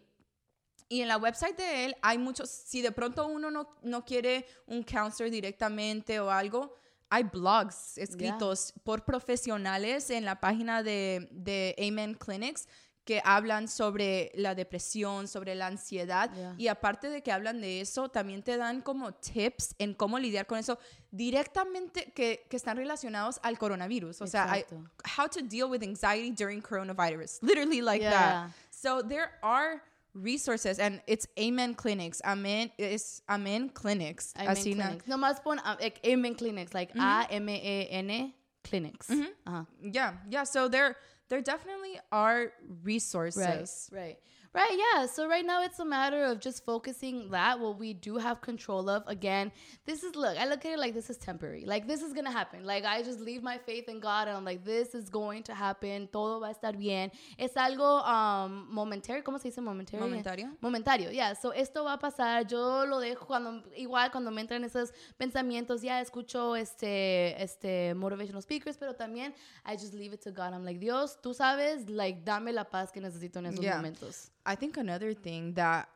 y 0.89 1.01
en 1.01 1.07
la 1.07 1.17
website 1.17 1.57
de 1.57 1.85
él 1.85 1.95
hay 2.01 2.17
muchos, 2.17 2.49
si 2.49 2.81
de 2.81 2.91
pronto 2.91 3.27
uno 3.27 3.49
no, 3.51 3.69
no 3.83 4.03
quiere 4.05 4.45
un 4.67 4.83
counselor 4.83 5.31
directamente 5.31 6.19
o 6.19 6.29
algo, 6.31 6.75
hay 7.09 7.23
blogs 7.23 7.97
escritos 7.97 8.73
por 8.83 9.05
profesionales 9.05 10.09
en 10.09 10.25
la 10.25 10.39
página 10.39 10.81
de, 10.83 11.27
de 11.31 11.75
Amen 11.77 12.15
Clinics 12.15 12.67
que 13.05 13.21
hablan 13.25 13.67
sobre 13.67 14.31
la 14.33 14.55
depresión, 14.55 15.27
sobre 15.27 15.55
la 15.55 15.67
ansiedad 15.67 16.31
Yeah. 16.33 16.55
y 16.57 16.67
aparte 16.69 17.09
de 17.09 17.21
que 17.21 17.33
hablan 17.33 17.59
de 17.59 17.81
eso, 17.81 18.07
también 18.09 18.41
te 18.43 18.55
dan 18.55 18.79
como 18.81 19.13
tips 19.13 19.75
en 19.77 19.93
cómo 19.93 20.17
lidiar 20.17 20.47
con 20.47 20.57
eso 20.57 20.79
directamente 21.11 22.11
que, 22.13 22.45
que 22.49 22.55
están 22.57 22.77
relacionados 22.77 23.39
al 23.43 23.57
coronavirus. 23.57 24.21
O 24.21 24.27
sea, 24.27 24.45
I- 24.57 24.61
Exacto. 24.61 24.89
how 25.17 25.27
to 25.27 25.41
deal 25.41 25.65
with 25.69 25.83
anxiety 25.83 26.31
during 26.31 26.61
coronavirus. 26.61 27.39
Literally 27.41 27.81
like 27.81 28.01
Yeah. 28.03 28.11
that. 28.11 28.51
So 28.83 29.01
there 29.01 29.31
are 29.41 29.81
resources 30.13 30.77
and 30.77 31.01
it's 31.07 31.25
Amen 31.39 31.73
Clinics. 31.73 32.21
Amen 32.25 32.69
is 32.77 33.21
Amen 33.29 33.69
Clinics. 33.69 34.33
Amen 34.37 34.55
Así 34.55 34.75
na- 34.75 34.83
Clinics. 34.87 35.05
Nomás 35.07 35.41
pon 35.41 35.59
um, 35.63 35.77
like, 35.79 36.01
Amen 36.05 36.35
Clinics, 36.35 36.73
like 36.73 36.89
mm-hmm. 36.89 36.99
A 36.99 37.27
M 37.31 37.47
E 37.47 37.87
N 37.89 38.33
Clinics. 38.61 39.09
Ajá. 39.09 39.65
Yeah, 39.81 40.13
yeah. 40.29 40.43
So 40.43 40.67
there 40.67 40.97
there 41.29 41.41
definitely 41.41 41.97
are 42.11 42.51
resources. 42.83 43.89
Right, 43.93 44.01
right. 44.01 44.17
Right, 44.55 44.77
yeah. 44.77 45.07
So 45.07 45.27
right 45.27 45.43
now 45.43 45.63
it's 45.63 45.79
a 45.79 45.85
matter 45.85 46.23
of 46.25 46.39
just 46.39 46.63
focusing 46.63 47.31
that 47.31 47.59
what 47.59 47.79
we 47.79 47.93
do 47.95 48.17
have 48.19 48.39
control 48.39 48.87
of. 48.87 49.01
Again, 49.07 49.51
this 49.87 50.03
is 50.03 50.15
look, 50.15 50.37
I 50.37 50.45
look 50.45 50.63
at 50.63 50.73
it 50.73 50.77
like 50.79 50.93
this 50.93 51.09
is 51.09 51.17
temporary. 51.17 51.65
Like 51.65 51.87
this 51.87 52.03
is 52.03 52.13
gonna 52.13 52.31
happen. 52.31 52.63
Like 52.63 52.85
I 52.85 53.01
just 53.01 53.19
leave 53.19 53.41
my 53.41 53.57
faith 53.57 53.89
in 53.89 53.99
God 53.99 54.27
and 54.27 54.37
I'm 54.37 54.45
like, 54.45 54.63
this 54.63 54.93
is 54.93 55.09
going 55.09 55.41
to 55.43 55.55
happen. 55.55 56.07
Todo 56.13 56.39
va 56.39 56.49
a 56.49 56.53
estar 56.53 56.77
bien. 56.77 57.11
Es 57.39 57.55
algo 57.57 58.03
um, 58.05 58.67
momentario. 58.71 59.23
¿Cómo 59.23 59.39
se 59.39 59.49
dice 59.49 59.59
momentario? 59.59 60.05
Momentario. 60.05 60.51
Momentario, 60.61 61.11
yeah. 61.11 61.33
So 61.33 61.51
esto 61.51 61.83
va 61.85 61.93
a 61.93 61.97
pasar. 61.97 62.45
Yo 62.47 62.85
lo 62.85 62.99
dejo 62.99 63.25
cuando 63.25 63.63
igual 63.75 64.11
cuando 64.11 64.29
me 64.29 64.41
entran 64.41 64.63
esos 64.63 64.93
pensamientos, 65.17 65.81
ya 65.81 65.99
escucho 65.99 66.55
este 66.55 67.41
este 67.41 67.95
motivational 67.95 68.43
speakers, 68.43 68.77
pero 68.77 68.93
también 68.93 69.33
I 69.65 69.73
just 69.77 69.95
leave 69.95 70.13
it 70.13 70.21
to 70.21 70.31
God. 70.31 70.53
I'm 70.53 70.63
like, 70.63 70.79
Dios, 70.79 71.17
tú 71.23 71.33
sabes, 71.33 71.89
like 71.89 72.23
dame 72.23 72.53
la 72.53 72.65
paz 72.65 72.91
que 72.91 73.01
necesito 73.01 73.39
en 73.39 73.47
esos 73.47 73.63
Yeah. 73.63 73.77
momentos. 73.77 74.29
I 74.45 74.55
think 74.55 74.77
another 74.77 75.13
thing 75.13 75.53
that 75.55 75.87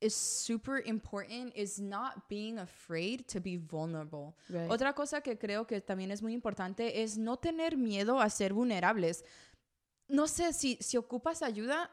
is 0.00 0.14
super 0.14 0.82
important 0.84 1.52
is 1.54 1.78
not 1.78 2.28
being 2.28 2.58
afraid 2.58 3.26
to 3.28 3.40
be 3.40 3.56
vulnerable. 3.56 4.34
Right. 4.48 4.68
Otra 4.68 4.94
cosa 4.94 5.20
que 5.20 5.38
creo 5.38 5.66
que 5.66 5.80
también 5.80 6.10
es 6.10 6.22
muy 6.22 6.34
importante 6.34 7.02
es 7.02 7.16
no 7.16 7.36
tener 7.36 7.76
miedo 7.76 8.20
a 8.20 8.28
ser 8.28 8.52
vulnerables. 8.52 9.24
No 10.08 10.26
sé, 10.26 10.52
si, 10.52 10.76
si 10.80 10.96
ocupas 10.96 11.42
ayuda, 11.42 11.88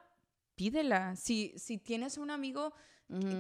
pídela. 0.56 1.16
Si, 1.16 1.54
si 1.58 1.78
tienes 1.78 2.18
un 2.18 2.32
amigo 2.32 2.74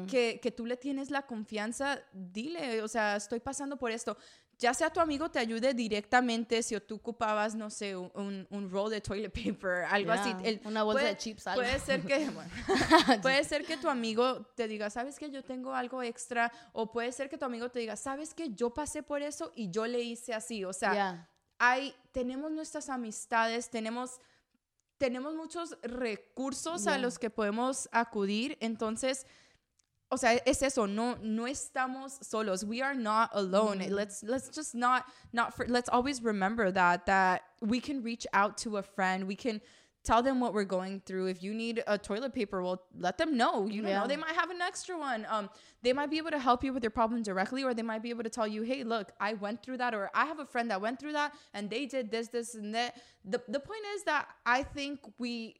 que, 0.07 0.39
que 0.41 0.51
tú 0.51 0.65
le 0.65 0.77
tienes 0.77 1.11
la 1.11 1.27
confianza, 1.27 1.99
dile, 2.11 2.81
o 2.81 2.88
sea, 2.88 3.15
estoy 3.15 3.39
pasando 3.39 3.77
por 3.77 3.91
esto. 3.91 4.17
Ya 4.59 4.73
sea 4.73 4.89
tu 4.89 4.99
amigo 4.99 5.31
te 5.31 5.39
ayude 5.39 5.73
directamente, 5.73 6.61
si 6.63 6.77
tú 6.81 6.95
ocupabas, 6.95 7.55
no 7.55 7.69
sé, 7.69 7.95
un, 7.95 8.45
un, 8.49 8.69
roll 8.69 8.91
de 8.91 8.99
toilet 8.99 9.31
paper, 9.31 9.85
algo 9.85 10.11
así. 10.11 10.35
El- 10.43 10.59
una 10.65 10.83
bolsa 10.83 10.99
puede- 10.99 11.13
de 11.13 11.17
chips, 11.17 11.47
algo. 11.47 11.61
Puede 11.63 11.79
ser 11.79 12.01
que, 12.03 12.29
bueno, 12.29 13.21
puede 13.21 13.43
ser 13.45 13.65
que 13.65 13.77
tu 13.77 13.87
amigo 13.87 14.45
te 14.57 14.67
diga, 14.67 14.89
sabes 14.89 15.17
que 15.17 15.31
yo 15.31 15.43
tengo 15.45 15.73
algo 15.73 16.03
extra, 16.03 16.51
o 16.73 16.91
puede 16.91 17.13
ser 17.13 17.29
que 17.29 17.37
tu 17.37 17.45
amigo 17.45 17.69
te 17.69 17.79
diga, 17.79 17.95
sabes 17.95 18.33
que 18.33 18.49
yo 18.53 18.73
pasé 18.73 19.01
por 19.01 19.21
eso 19.21 19.53
y 19.55 19.69
yo 19.71 19.87
le 19.87 20.01
hice 20.01 20.33
así. 20.33 20.65
O 20.65 20.73
sea, 20.73 20.93
Yeah. 20.93 21.29
hay, 21.57 21.95
tenemos 22.11 22.51
nuestras 22.51 22.89
amistades, 22.89 23.69
tenemos, 23.69 24.19
tenemos 24.97 25.35
muchos 25.35 25.77
recursos 25.83 26.85
a 26.87 26.97
los 26.97 27.17
que 27.17 27.29
podemos 27.29 27.87
acudir. 27.93 28.57
Entonces, 28.59 29.25
o 30.11 30.17
sea, 30.17 30.39
es 30.45 30.61
eso, 30.63 30.85
no, 30.85 31.17
no 31.21 31.43
estamos 31.43 32.23
solos. 32.23 32.63
We 32.63 32.81
are 32.81 32.95
not 32.95 33.29
alone. 33.33 33.79
Mm-hmm. 33.79 33.93
Let's, 33.93 34.23
let's 34.23 34.49
just 34.49 34.73
not, 34.73 35.05
not 35.33 35.53
for, 35.55 35.67
let's 35.67 35.89
always 35.89 36.23
remember 36.23 36.71
that, 36.71 37.05
that 37.05 37.43
we 37.61 37.79
can 37.79 38.01
reach 38.01 38.25
out 38.33 38.57
to 38.59 38.77
a 38.77 38.81
friend. 38.83 39.27
We 39.27 39.35
can 39.35 39.61
tell 40.03 40.23
them 40.23 40.39
what 40.39 40.53
we're 40.53 40.63
going 40.63 41.01
through. 41.05 41.27
If 41.27 41.43
you 41.43 41.53
need 41.53 41.83
a 41.85 41.97
toilet 41.97 42.33
paper, 42.33 42.63
well, 42.63 42.81
let 42.97 43.17
them 43.17 43.37
know. 43.37 43.67
You 43.67 43.83
Yeah. 43.85 43.99
know, 44.01 44.07
they 44.07 44.15
might 44.15 44.33
have 44.33 44.49
an 44.49 44.61
extra 44.61 44.97
one. 44.97 45.27
Um, 45.29 45.49
they 45.83 45.93
might 45.93 46.09
be 46.09 46.17
able 46.17 46.31
to 46.31 46.39
help 46.39 46.63
you 46.63 46.73
with 46.73 46.83
your 46.83 46.89
problem 46.89 47.21
directly, 47.21 47.63
or 47.63 47.73
they 47.73 47.83
might 47.83 48.01
be 48.01 48.09
able 48.09 48.23
to 48.23 48.29
tell 48.29 48.47
you, 48.47 48.63
hey, 48.63 48.83
look, 48.83 49.11
I 49.19 49.33
went 49.33 49.61
through 49.61 49.77
that, 49.77 49.93
or 49.93 50.09
I 50.15 50.25
have 50.25 50.39
a 50.39 50.45
friend 50.45 50.71
that 50.71 50.81
went 50.81 50.99
through 50.99 51.13
that, 51.13 51.33
and 51.53 51.69
they 51.69 51.85
did 51.85 52.09
this, 52.09 52.29
this, 52.29 52.55
and 52.55 52.73
that. 52.73 52.95
The, 53.25 53.41
the 53.47 53.59
point 53.59 53.81
is 53.95 54.03
that 54.03 54.27
I 54.45 54.63
think 54.63 55.01
we 55.19 55.57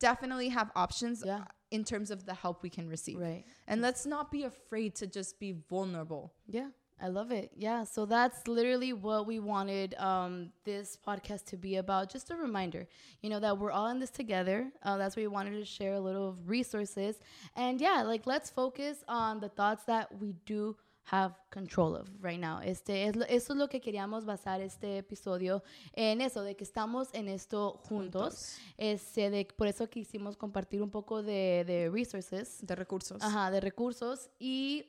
definitely 0.00 0.48
have 0.48 0.70
options 0.74 1.22
Yeah. 1.24 1.44
In 1.74 1.82
terms 1.82 2.12
of 2.12 2.24
the 2.24 2.34
help 2.34 2.62
we 2.62 2.70
can 2.70 2.88
receive. 2.88 3.18
Right. 3.18 3.44
And 3.66 3.82
let's 3.82 4.06
not 4.06 4.30
be 4.30 4.44
afraid 4.44 4.94
to 4.96 5.08
just 5.08 5.40
be 5.40 5.56
vulnerable. 5.68 6.32
Yeah, 6.46 6.68
I 7.00 7.08
love 7.08 7.32
it. 7.32 7.50
Yeah, 7.56 7.82
so 7.82 8.06
that's 8.06 8.46
literally 8.46 8.92
what 8.92 9.26
we 9.26 9.40
wanted 9.40 9.94
um, 9.94 10.50
this 10.64 10.96
podcast 11.04 11.46
to 11.46 11.56
be 11.56 11.76
about. 11.76 12.12
Just 12.12 12.30
a 12.30 12.36
reminder, 12.36 12.86
you 13.22 13.28
know, 13.28 13.40
that 13.40 13.58
we're 13.58 13.72
all 13.72 13.88
in 13.88 13.98
this 13.98 14.10
together. 14.10 14.70
Uh, 14.84 14.96
that's 14.96 15.16
why 15.16 15.22
we 15.22 15.26
wanted 15.26 15.58
to 15.58 15.64
share 15.64 15.94
a 15.94 16.00
little 16.00 16.28
of 16.28 16.48
resources. 16.48 17.18
And 17.56 17.80
yeah, 17.80 18.02
like 18.02 18.24
let's 18.24 18.50
focus 18.50 19.02
on 19.08 19.40
the 19.40 19.48
thoughts 19.48 19.82
that 19.86 20.16
we 20.20 20.36
do 20.46 20.76
have 21.10 21.34
control 21.50 21.96
of 21.96 22.08
right 22.20 22.40
now. 22.40 22.60
Este 22.60 23.04
es 23.04 23.16
eso 23.28 23.52
es 23.52 23.58
lo 23.58 23.68
que 23.68 23.80
queríamos 23.80 24.24
basar 24.24 24.60
este 24.60 24.98
episodio 24.98 25.62
en 25.92 26.20
eso, 26.20 26.42
de 26.42 26.56
que 26.56 26.64
estamos 26.64 27.08
en 27.12 27.28
esto 27.28 27.80
juntos. 27.88 28.56
Este, 28.76 29.30
de, 29.30 29.46
por 29.56 29.66
eso 29.66 29.88
quisimos 29.88 30.36
compartir 30.36 30.82
un 30.82 30.90
poco 30.90 31.22
de, 31.22 31.64
de 31.66 31.90
resources 31.90 32.58
De 32.62 32.74
recursos. 32.74 33.22
Ajá, 33.22 33.50
de 33.50 33.60
recursos 33.60 34.30
y, 34.38 34.86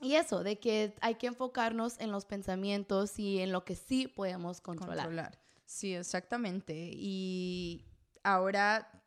y 0.00 0.14
eso, 0.14 0.42
de 0.42 0.58
que 0.58 0.94
hay 1.00 1.16
que 1.16 1.26
enfocarnos 1.26 1.98
en 1.98 2.12
los 2.12 2.24
pensamientos 2.24 3.18
y 3.18 3.40
en 3.40 3.52
lo 3.52 3.64
que 3.64 3.74
sí 3.74 4.06
podemos 4.06 4.60
controlar. 4.60 5.06
Controlar. 5.06 5.38
Sí, 5.64 5.94
exactamente. 5.94 6.90
Y 6.92 7.84
ahora, 8.22 9.01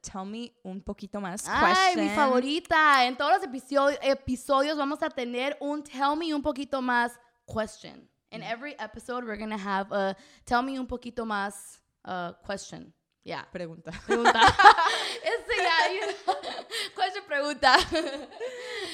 tell 0.00 0.24
me 0.24 0.52
un 0.62 0.82
poquito 0.82 1.20
más. 1.20 1.44
Ay, 1.48 1.96
mi 1.96 2.02
Question. 2.02 2.16
favorita. 2.16 3.06
En 3.06 3.16
todos 3.16 3.32
los 3.32 3.42
episodio- 3.42 3.98
episodios 4.02 4.76
vamos 4.76 5.02
a 5.02 5.10
tener 5.10 5.56
un 5.60 5.82
tell 5.82 6.16
me 6.16 6.34
un 6.34 6.42
poquito 6.42 6.80
más 6.82 7.18
question. 7.46 8.08
In 8.30 8.42
every 8.42 8.76
episode 8.78 9.24
we're 9.24 9.36
going 9.36 9.50
to 9.50 9.56
have 9.58 9.92
a 9.92 10.16
tell 10.44 10.62
me 10.62 10.78
un 10.78 10.86
poquito 10.86 11.24
más 11.26 11.80
uh, 12.04 12.32
question. 12.46 12.94
Yeah. 13.24 13.46
Pregunta. 13.52 13.90
Pregunta. 14.06 14.40
este 15.24 15.56
ya, 15.56 15.92
you 15.92 16.00
know. 16.24 16.34
question 16.96 17.24
pregunta. 17.26 17.76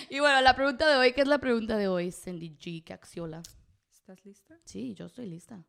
y 0.09 0.19
bueno, 0.21 0.41
la 0.41 0.55
pregunta 0.55 0.89
de 0.89 0.97
hoy, 0.97 1.13
¿qué 1.13 1.21
es 1.21 1.29
la 1.29 1.39
pregunta 1.39 1.77
de 1.77 1.87
hoy, 1.89 2.11
Cindy 2.11 2.57
G. 2.57 2.83
Caxiola? 2.83 3.43
¿Estás 3.91 4.25
lista? 4.25 4.55
Sí, 4.65 4.95
yo 4.95 5.07
estoy 5.07 5.27
lista. 5.27 5.65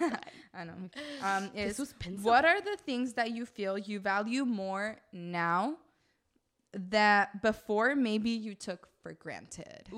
I 0.54 0.64
know. 0.64 0.74
Um, 1.22 1.50
Qué 1.50 1.66
is, 1.68 1.94
what 2.22 2.44
are 2.44 2.60
the 2.60 2.76
things 2.84 3.12
that 3.14 3.30
you 3.30 3.46
feel 3.46 3.78
you 3.78 4.00
value 4.00 4.44
more 4.44 4.96
now 5.12 5.76
that 6.72 7.42
before 7.42 7.94
maybe 7.94 8.30
you 8.30 8.54
took 8.54 8.88
for 9.02 9.12
granted? 9.14 9.88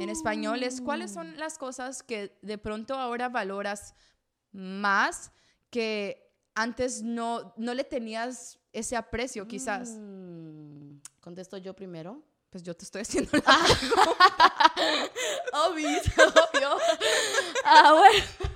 En 0.00 0.08
español 0.08 0.62
es 0.62 0.80
cuáles 0.80 1.10
son 1.12 1.36
las 1.36 1.58
cosas 1.58 2.02
que 2.02 2.30
de 2.42 2.58
pronto 2.58 2.94
ahora 2.94 3.28
valoras 3.28 3.94
más 4.52 5.30
que 5.70 6.16
antes 6.54 7.02
no, 7.02 7.52
no 7.56 7.74
le 7.74 7.84
tenías 7.84 8.58
ese 8.72 8.96
aprecio 8.96 9.46
quizás. 9.46 9.90
Mm, 9.98 10.98
Contesto 11.20 11.56
yo 11.56 11.74
primero. 11.74 12.22
Pues 12.50 12.62
yo 12.62 12.74
te 12.74 12.84
estoy 12.84 13.00
haciendo 13.00 13.30
la 13.32 13.56
Obvio, 15.66 15.88
obvio. 15.88 16.78
Ah, 17.64 17.94
bueno. 17.94 18.51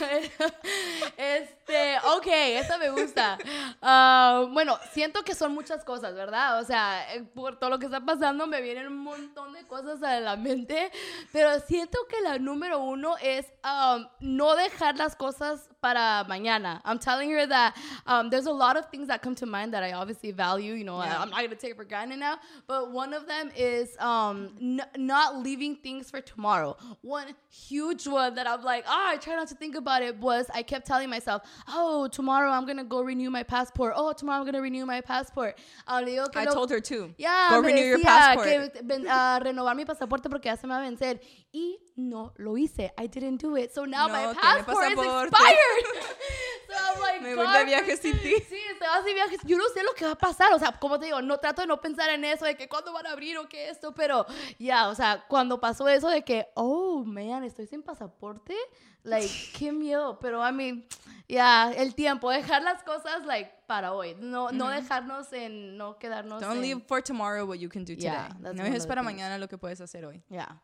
Este, 1.16 1.96
ok, 2.16 2.26
esta 2.26 2.78
me 2.78 2.90
gusta. 2.90 3.38
Ah, 3.80 4.46
bueno, 4.52 4.78
siento 4.92 5.22
que 5.22 5.34
son 5.34 5.54
muchas 5.54 5.84
cosas, 5.84 6.14
¿verdad? 6.14 6.60
O 6.60 6.64
sea, 6.64 7.14
eh, 7.14 7.22
por 7.22 7.58
todo 7.58 7.70
lo 7.70 7.78
que 7.78 7.86
está 7.86 8.00
pasando 8.04 8.46
me 8.46 8.60
vienen 8.60 8.86
un 8.86 8.98
montón 8.98 9.52
de 9.52 9.66
cosas 9.66 10.02
a 10.02 10.20
la 10.20 10.36
mente, 10.36 10.90
pero 11.32 11.60
siento 11.60 11.98
que 12.08 12.20
la 12.20 12.38
número 12.38 12.80
uno 12.80 13.16
es 13.22 13.46
um, 13.64 14.06
no 14.20 14.54
dejar 14.56 14.96
las 14.96 15.14
cosas 15.16 15.68
para 15.80 16.24
mañana. 16.24 16.80
I'm 16.84 16.98
telling 16.98 17.30
her 17.30 17.46
that 17.46 17.74
um, 18.06 18.30
there's 18.30 18.46
a 18.46 18.52
lot 18.52 18.76
of 18.76 18.86
things 18.90 19.08
that 19.08 19.22
come 19.22 19.34
to 19.36 19.46
mind 19.46 19.72
that 19.74 19.82
I 19.82 19.92
obviously 19.92 20.32
value. 20.32 20.74
You 20.74 20.84
know, 20.84 20.98
Yeah. 21.02 21.20
I'm 21.20 21.30
not 21.30 21.42
gonna 21.42 21.54
take 21.56 21.72
it 21.72 21.76
for 21.76 21.84
granted 21.84 22.18
now, 22.18 22.38
but 22.66 22.90
one 22.90 23.12
of 23.14 23.26
them 23.26 23.50
is 23.56 23.96
um, 23.98 24.50
not 24.96 25.36
leaving 25.42 25.76
things 25.76 26.10
for 26.10 26.20
tomorrow. 26.20 26.76
One 27.02 27.34
huge 27.50 28.06
one 28.06 28.34
that 28.36 28.46
I'm 28.46 28.62
like, 28.64 28.84
oh, 28.86 29.06
I 29.12 29.16
try 29.18 29.34
not 29.36 29.48
to 29.48 29.54
think 29.54 29.76
about 29.76 29.83
it 30.02 30.16
was 30.18 30.46
I 30.54 30.62
kept 30.62 30.86
telling 30.86 31.10
myself, 31.10 31.42
oh, 31.68 32.08
tomorrow 32.08 32.50
I'm 32.50 32.66
gonna 32.66 32.84
go 32.84 33.00
renew 33.02 33.30
my 33.30 33.42
passport. 33.42 33.94
Oh, 33.96 34.12
tomorrow 34.12 34.40
I'm 34.40 34.46
gonna 34.46 34.60
renew 34.60 34.86
my 34.86 35.00
passport. 35.00 35.58
Ah, 35.86 36.00
le 36.00 36.06
digo 36.12 36.30
que 36.32 36.40
I 36.40 36.44
lo- 36.44 36.54
told 36.54 36.70
her 36.70 36.80
too. 36.80 37.12
Yeah, 37.18 37.48
Go 37.50 37.60
renew 37.60 37.82
your 37.84 37.98
passport. 38.00 38.46
que 38.46 38.82
ven- 38.82 39.06
a 39.08 39.40
renovar 39.42 39.76
mi 39.76 39.84
pasaporte 39.84 40.28
porque 40.30 40.46
ya 40.46 40.56
se 40.56 40.66
me 40.66 40.74
va 40.74 40.80
a 40.80 40.90
vencer. 40.90 41.20
Y 41.56 41.78
no 41.94 42.32
lo 42.36 42.56
hice. 42.56 42.92
I 42.98 43.06
didn't 43.06 43.40
do 43.40 43.56
it. 43.56 43.72
So 43.72 43.86
now 43.86 44.08
No 44.08 44.12
my 44.12 44.34
passport 44.34 44.90
is 44.90 44.98
expired. 44.98 45.30
so 46.68 46.74
I'm 46.74 47.00
like, 47.00 47.22
Me 47.22 47.36
voy 47.36 47.46
de 47.46 47.64
viaje 47.64 47.96
sin 47.96 48.18
ti. 48.18 48.34
Sí, 48.48 48.58
te 48.80 48.84
vas 48.84 49.04
de 49.04 49.14
viaje. 49.14 49.36
Yo 49.44 49.56
no 49.56 49.62
sé 49.72 49.84
lo 49.84 49.94
que 49.94 50.04
va 50.04 50.10
a 50.10 50.18
pasar. 50.18 50.52
O 50.52 50.58
sea, 50.58 50.72
como 50.72 50.98
te 50.98 51.04
digo, 51.04 51.22
no 51.22 51.38
trato 51.38 51.60
de 51.60 51.68
no 51.68 51.80
pensar 51.80 52.10
en 52.10 52.24
eso, 52.24 52.44
de 52.44 52.56
que 52.56 52.68
cuándo 52.68 52.92
van 52.92 53.06
a 53.06 53.12
abrir 53.12 53.38
o 53.38 53.48
qué 53.48 53.70
esto, 53.70 53.94
pero 53.94 54.26
ya, 54.58 54.88
o 54.88 54.96
sea, 54.96 55.26
cuando 55.28 55.60
pasó 55.60 55.88
eso 55.88 56.08
de 56.08 56.22
que, 56.24 56.48
oh, 56.54 57.04
man, 57.04 57.44
estoy 57.44 57.68
sin 57.68 57.84
pasaporte, 57.84 58.56
like, 59.04 59.32
qué 59.56 59.70
miedo. 59.70 60.18
Pero, 60.18 60.44
I 60.44 60.52
mean, 60.52 60.84
ya, 61.28 61.70
el 61.70 61.94
tiempo, 61.94 62.32
dejar 62.32 62.64
las 62.64 62.82
cosas, 62.82 63.24
like, 63.26 63.52
para 63.68 63.92
hoy. 63.92 64.16
No, 64.18 64.50
no 64.50 64.70
dejarnos 64.70 65.32
en, 65.32 65.76
no 65.76 66.00
quedarnos 66.00 66.40
Don't 66.40 66.56
en... 66.56 66.62
leave 66.62 66.80
for 66.88 67.00
tomorrow 67.00 67.46
what 67.46 67.58
you 67.58 67.68
can 67.68 67.84
do 67.84 67.94
today. 67.94 68.06
Yeah, 68.06 68.36
no 68.40 68.50
one 68.50 68.60
of 68.70 68.74
es 68.74 68.82
the 68.82 68.88
para 68.88 69.04
mañana 69.04 69.38
lo 69.38 69.46
que 69.46 69.56
puedes 69.56 69.80
hacer 69.80 70.04
hoy. 70.04 70.20
Ya. 70.28 70.60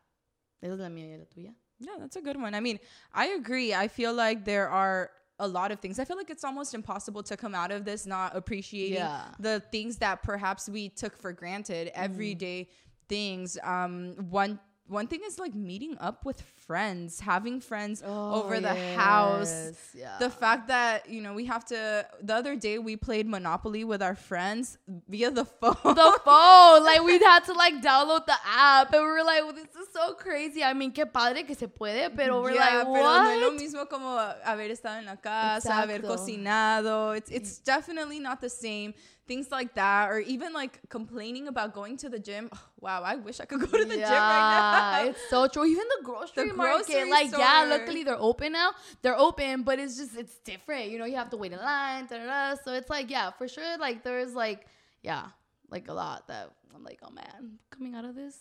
Esa 0.62 0.74
es 0.74 0.78
la 0.80 0.88
mía 0.88 1.12
y 1.12 1.16
la 1.18 1.24
tuya. 1.24 1.54
Yeah, 1.78 1.94
that's 1.98 2.16
a 2.16 2.20
good 2.20 2.36
one. 2.40 2.54
I 2.54 2.60
mean, 2.60 2.78
I 3.14 3.28
agree. 3.28 3.72
I 3.74 3.88
feel 3.88 4.12
like 4.12 4.44
there 4.44 4.68
are 4.68 5.10
a 5.38 5.48
lot 5.48 5.72
of 5.72 5.80
things. 5.80 5.98
I 5.98 6.04
feel 6.04 6.18
like 6.18 6.28
it's 6.28 6.44
almost 6.44 6.74
impossible 6.74 7.22
to 7.22 7.36
come 7.36 7.54
out 7.54 7.70
of 7.70 7.86
this 7.86 8.04
not 8.04 8.36
appreciating 8.36 8.96
Yeah. 8.98 9.24
the 9.38 9.60
things 9.72 9.96
that 9.98 10.22
perhaps 10.22 10.68
we 10.68 10.90
took 10.90 11.16
for 11.16 11.32
granted, 11.32 11.90
everyday 11.94 12.68
things. 13.08 13.56
Um, 13.62 14.14
one 14.28 14.60
one 14.86 15.06
thing 15.06 15.20
is 15.24 15.38
like 15.38 15.54
meeting 15.54 15.96
up 16.00 16.24
with 16.26 16.42
friends, 16.70 17.18
having 17.18 17.60
friends 17.60 18.00
oh, 18.06 18.34
over 18.38 18.60
the 18.60 18.74
house. 18.94 19.50
Oh, 19.52 19.98
Yeah. 20.02 20.18
The 20.20 20.30
fact 20.30 20.68
that, 20.68 21.08
you 21.10 21.20
know, 21.20 21.34
we 21.34 21.44
have 21.46 21.64
to 21.72 22.06
the 22.22 22.34
other 22.40 22.54
day 22.54 22.78
we 22.78 22.94
played 22.96 23.26
Monopoly 23.26 23.82
with 23.82 24.02
our 24.08 24.14
friends 24.14 24.78
via 25.08 25.30
the 25.32 25.44
phone. 25.60 25.94
the 26.02 26.12
phone. 26.24 26.84
Like 26.90 27.02
we 27.02 27.18
had 27.18 27.42
to 27.50 27.54
like 27.54 27.82
download 27.82 28.24
the 28.26 28.38
app, 28.46 28.92
and 28.94 29.02
we 29.02 29.10
were 29.10 29.24
like, 29.32 29.42
well, 29.44 29.52
"This 29.52 29.74
is 29.82 29.88
so 29.92 30.14
crazy." 30.14 30.62
I 30.62 30.72
mean, 30.74 30.92
qué 30.92 31.06
padre 31.12 31.42
que 31.42 31.56
se 31.56 31.66
puede, 31.66 32.14
pero 32.14 32.40
we're 32.42 32.54
Yeah, 32.54 32.84
like, 32.84 32.86
pero 32.94 33.02
no 33.18 33.30
es 33.34 33.40
lo 33.40 33.50
mismo 33.62 33.88
como 33.88 34.16
haber 34.44 34.70
estado 34.70 34.98
en 34.98 35.06
la 35.06 35.16
casa, 35.16 35.82
haber 35.82 36.02
Exacto. 36.02 36.08
cocinado. 36.16 37.16
It's 37.16 37.30
it's 37.32 37.58
definitely 37.64 38.20
not 38.20 38.40
the 38.40 38.48
same. 38.50 38.94
Things 39.26 39.48
like 39.52 39.74
that, 39.74 40.10
or 40.10 40.18
even 40.18 40.52
like 40.52 40.80
complaining 40.88 41.46
about 41.46 41.72
going 41.72 41.96
to 41.98 42.08
the 42.08 42.18
gym. 42.18 42.50
wow, 42.80 43.00
I 43.04 43.14
wish 43.14 43.38
I 43.38 43.44
could 43.44 43.60
go 43.60 43.66
to 43.66 43.84
the 43.86 43.94
gym 43.94 44.24
right 44.34 44.48
now. 44.58 45.04
it's 45.08 45.22
so 45.30 45.46
true. 45.46 45.64
Even 45.64 45.86
the 45.98 46.02
grocery 46.04 46.48
The 46.48 46.54
market, 46.60 47.08
like 47.08 47.30
yeah, 47.36 47.66
luckily 47.68 48.04
they're 48.04 48.20
open 48.20 48.52
now. 48.52 48.72
They're 49.02 49.18
open, 49.18 49.62
but 49.62 49.78
it's 49.78 49.96
just 49.96 50.16
it's 50.16 50.38
different. 50.38 50.90
You 50.90 50.98
know, 50.98 51.04
you 51.04 51.16
have 51.16 51.30
to 51.30 51.36
wait 51.36 51.52
in 51.52 51.58
line. 51.58 52.06
Da, 52.06 52.18
da, 52.18 52.26
da. 52.26 52.56
So 52.64 52.72
it's 52.72 52.90
like 52.90 53.10
yeah, 53.10 53.30
for 53.30 53.48
sure. 53.48 53.78
Like 53.78 54.04
there's 54.04 54.34
like 54.34 54.66
yeah, 55.02 55.26
like 55.70 55.88
a 55.88 55.92
lot 55.92 56.28
that 56.28 56.50
I'm 56.74 56.84
like, 56.84 57.00
oh 57.02 57.10
man, 57.10 57.58
coming 57.70 57.94
out 57.94 58.04
of 58.04 58.14
this, 58.14 58.36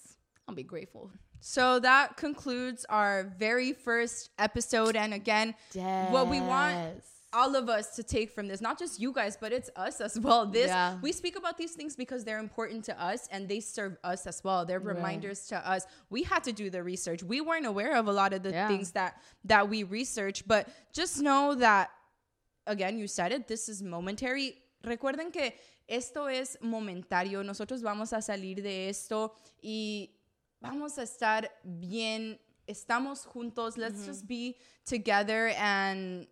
I'll 0.48 0.56
be 0.56 0.64
grateful. 0.64 1.12
So 1.42 1.80
that 1.80 2.18
concludes 2.18 2.86
our 2.90 3.34
very 3.38 3.74
first 3.74 4.30
episode. 4.38 4.96
And 4.96 5.14
again, 5.14 5.56
what 6.12 6.28
we 6.28 6.42
want. 6.42 6.76
All 7.32 7.56
of 7.56 7.70
us 7.70 7.96
to 7.96 8.04
take 8.04 8.32
from 8.32 8.48
this, 8.48 8.60
not 8.60 8.80
just 8.80 9.00
you 9.00 9.12
guys, 9.12 9.38
but 9.40 9.52
it's 9.52 9.70
us 9.76 10.02
as 10.02 10.20
well. 10.20 10.46
This 10.46 10.70
Yeah. 10.70 10.98
we 11.02 11.12
speak 11.12 11.38
about 11.38 11.58
these 11.58 11.74
things 11.74 11.96
because 11.96 12.24
they're 12.24 12.40
important 12.40 12.86
to 12.86 13.00
us 13.00 13.28
and 13.32 13.48
they 13.48 13.60
serve 13.60 13.98
us 14.04 14.26
as 14.26 14.44
well. 14.44 14.66
They're 14.66 14.80
Right. 14.80 14.96
reminders 14.96 15.46
to 15.48 15.58
us. 15.70 15.86
We 16.10 16.24
had 16.24 16.44
to 16.46 16.52
do 16.52 16.70
the 16.70 16.82
research. 16.82 17.22
We 17.24 17.42
weren't 17.42 17.68
aware 17.68 17.96
of 17.96 18.08
a 18.08 18.12
lot 18.12 18.34
of 18.34 18.42
the 18.42 18.52
Yeah. 18.52 18.68
things 18.68 18.92
that 18.94 19.22
that 19.46 19.70
we 19.70 19.84
researched, 19.84 20.48
but 20.48 20.70
just 20.92 21.22
know 21.22 21.56
that 21.56 21.92
again, 22.66 22.98
you 22.98 23.08
said 23.08 23.32
it, 23.32 23.48
this 23.48 23.70
is 23.70 23.82
momentary. 23.82 24.62
Recuerden 24.84 25.32
que 25.32 25.54
esto 25.88 26.28
es 26.28 26.58
momentario. 26.62 27.44
Nosotros 27.44 27.82
vamos 27.82 28.14
a 28.14 28.22
salir 28.22 28.62
de 28.62 28.90
esto 28.90 29.36
y 29.62 30.10
vamos 30.62 30.98
a 30.98 31.04
estar 31.04 31.48
bien. 31.64 32.40
Estamos 32.68 33.26
juntos. 33.26 33.78
Let's 33.78 34.00
mm-hmm. 34.00 34.06
just 34.06 34.28
be 34.28 34.58
together 34.86 35.48
and 35.58 36.28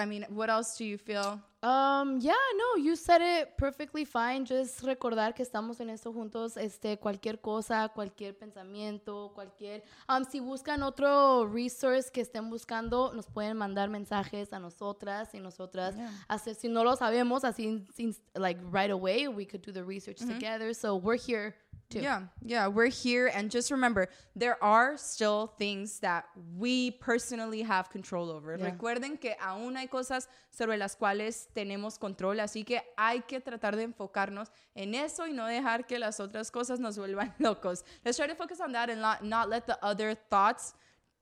I 0.00 0.06
mean, 0.06 0.24
what 0.30 0.48
else 0.48 0.76
do 0.76 0.84
you 0.84 0.98
feel? 0.98 1.40
Um, 1.62 2.18
yeah, 2.20 2.32
no, 2.56 2.82
you 2.82 2.96
said 2.96 3.20
it 3.20 3.58
perfectly 3.58 4.06
fine. 4.06 4.46
Just 4.46 4.82
recordar 4.82 5.34
que 5.34 5.44
estamos 5.44 5.78
en 5.80 5.90
esto 5.90 6.10
juntos. 6.10 6.56
Este, 6.56 6.98
cualquier 6.98 7.40
cosa, 7.40 7.90
cualquier 7.94 8.34
pensamiento, 8.34 9.30
cualquier. 9.34 9.82
Um, 10.08 10.24
si 10.24 10.40
buscan 10.40 10.82
otro 10.82 11.46
resource 11.46 12.10
que 12.10 12.22
estén 12.22 12.48
buscando, 12.48 13.12
nos 13.12 13.26
pueden 13.26 13.58
mandar 13.58 13.90
mensajes 13.90 14.54
a 14.54 14.58
nosotras 14.58 15.34
y 15.34 15.40
nosotras 15.40 15.94
hacer. 16.28 16.54
Si 16.54 16.68
no 16.68 16.82
lo 16.82 16.96
sabemos, 16.96 17.44
así, 17.44 17.86
like 18.34 18.58
right 18.72 18.90
away, 18.90 19.28
we 19.28 19.44
could 19.44 19.60
do 19.60 19.70
the 19.70 19.84
research 19.84 20.18
together. 20.18 20.72
So 20.74 20.96
we're 20.96 21.18
here 21.18 21.54
too. 21.90 22.00
Yeah, 22.00 22.22
yeah, 22.42 22.68
we're 22.68 22.86
here. 22.86 23.26
And 23.34 23.50
just 23.50 23.70
remember, 23.70 24.08
there 24.34 24.62
are 24.62 24.96
still 24.96 25.52
things 25.58 25.98
that 26.00 26.24
we 26.56 26.92
personally 26.92 27.62
have 27.62 27.90
control 27.90 28.30
over. 28.30 28.56
Yeah. 28.56 28.70
Recuerden 28.70 29.20
que 29.20 29.34
aún 29.42 29.76
hay 29.76 29.88
cosas 29.88 30.28
sobre 30.50 30.76
las 30.76 30.94
cuales 30.96 31.48
tenemos 31.54 31.98
control, 31.98 32.40
así 32.40 32.64
que 32.64 32.80
hay 32.96 33.20
que 33.20 33.40
tratar 33.40 33.76
de 33.76 33.82
enfocarnos 33.82 34.48
en 34.74 34.94
eso 34.94 35.26
y 35.26 35.32
no 35.32 35.46
dejar 35.46 35.86
que 35.86 35.98
las 35.98 36.20
otras 36.20 36.50
cosas 36.50 36.78
nos 36.78 36.96
vuelvan 36.96 37.34
locos. 37.38 37.84
Let's 38.04 38.16
try 38.16 38.28
to 38.28 38.34
focus 38.34 38.60
on 38.60 38.72
that 38.72 38.88
and 38.88 39.00
not, 39.00 39.22
not 39.22 39.48
let 39.48 39.66
the 39.66 39.78
other 39.84 40.14
thoughts 40.14 40.74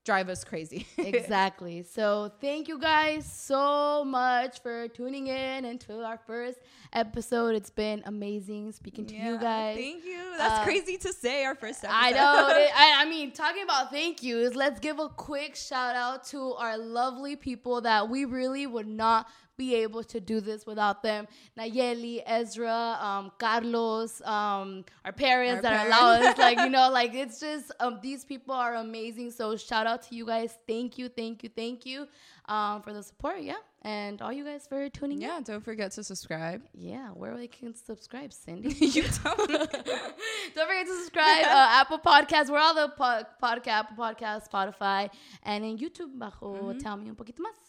drive 0.08 0.30
us 0.30 0.42
crazy. 0.42 0.86
exactly. 0.96 1.82
So 1.82 2.32
thank 2.40 2.66
you 2.66 2.78
guys 2.78 3.30
so 3.30 4.04
much 4.06 4.62
for 4.62 4.88
tuning 4.88 5.26
in 5.26 5.66
into 5.66 6.02
our 6.02 6.18
first 6.26 6.58
episode. 6.94 7.54
It's 7.54 7.68
been 7.68 8.02
amazing 8.06 8.72
speaking 8.72 9.04
to 9.04 9.14
you 9.14 9.36
guys. 9.38 9.76
Thank 9.76 10.06
you. 10.06 10.22
That's 10.38 10.60
Uh, 10.60 10.64
crazy 10.64 10.96
to 10.96 11.12
say 11.12 11.44
our 11.44 11.54
first 11.54 11.84
episode. 11.84 11.94
I 11.94 12.10
know. 12.12 12.48
it- 12.56 12.70
I, 12.74 13.02
I 13.02 13.04
mean, 13.04 13.32
talking 13.32 13.62
about 13.64 13.90
thank 13.90 14.22
yous, 14.22 14.54
let's 14.54 14.80
give 14.80 14.98
a 14.98 15.10
quick 15.10 15.54
shout 15.54 15.94
out 15.94 16.24
to 16.28 16.54
our 16.54 16.78
lovely 16.78 17.36
people 17.36 17.82
that 17.82 18.08
we 18.08 18.24
really 18.24 18.66
would 18.66 18.88
not 18.88 19.26
be 19.58 19.74
able 19.74 20.04
to 20.04 20.20
do 20.20 20.40
this 20.40 20.64
without 20.64 21.02
them. 21.02 21.26
Nayeli, 21.58 22.22
Ezra, 22.24 22.96
um, 23.00 23.32
Carlos, 23.38 24.22
um, 24.22 24.84
our 25.04 25.12
parents 25.12 25.64
Our 25.64 25.72
that 25.72 25.86
allow 25.88 26.12
us, 26.12 26.38
like, 26.38 26.58
you 26.58 26.70
know, 26.70 26.88
like 26.92 27.12
it's 27.12 27.40
just, 27.40 27.72
um, 27.80 27.98
these 28.00 28.24
people 28.24 28.54
are 28.54 28.76
amazing. 28.76 29.32
So 29.32 29.56
shout 29.56 29.86
out 29.86 30.02
to 30.04 30.14
you 30.14 30.24
guys. 30.24 30.56
Thank 30.66 30.96
you, 30.96 31.08
thank 31.08 31.42
you, 31.42 31.50
thank 31.54 31.84
you 31.84 32.06
um, 32.46 32.82
for 32.82 32.92
the 32.92 33.02
support. 33.02 33.40
Yeah. 33.42 33.56
And 33.82 34.20
all 34.22 34.32
you 34.32 34.44
guys 34.44 34.66
for 34.66 34.88
tuning 34.88 35.18
in. 35.18 35.28
yeah, 35.28 35.40
don't 35.44 35.64
forget 35.64 35.92
to 35.92 36.02
subscribe. 36.02 36.62
Yeah. 36.74 37.10
Where 37.10 37.34
we 37.34 37.46
can 37.46 37.74
subscribe, 37.74 38.32
Cindy. 38.32 38.70
you 38.80 39.04
don't. 39.24 39.48
Don't 40.54 40.66
forget 40.66 40.86
to 40.86 40.96
subscribe. 41.02 41.44
Uh, 41.44 41.68
Apple 41.70 41.98
Podcasts. 41.98 42.50
We're 42.50 42.58
all 42.58 42.74
the 42.74 42.88
po- 42.88 43.22
podcast, 43.40 43.66
Apple 43.68 43.96
Podcasts, 43.96 44.48
Spotify, 44.48 45.10
and 45.44 45.64
in 45.64 45.78
YouTube. 45.78 46.18
Bajo 46.18 46.76
Tell 46.82 46.96
me 46.96 47.10
un 47.10 47.14
poquito 47.14 47.40
más. 47.40 47.67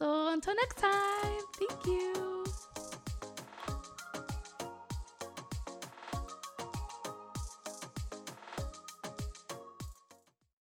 So 0.00 0.28
until 0.28 0.54
next 0.54 0.78
time, 0.78 1.42
thank 1.58 1.84
you. 1.84 2.46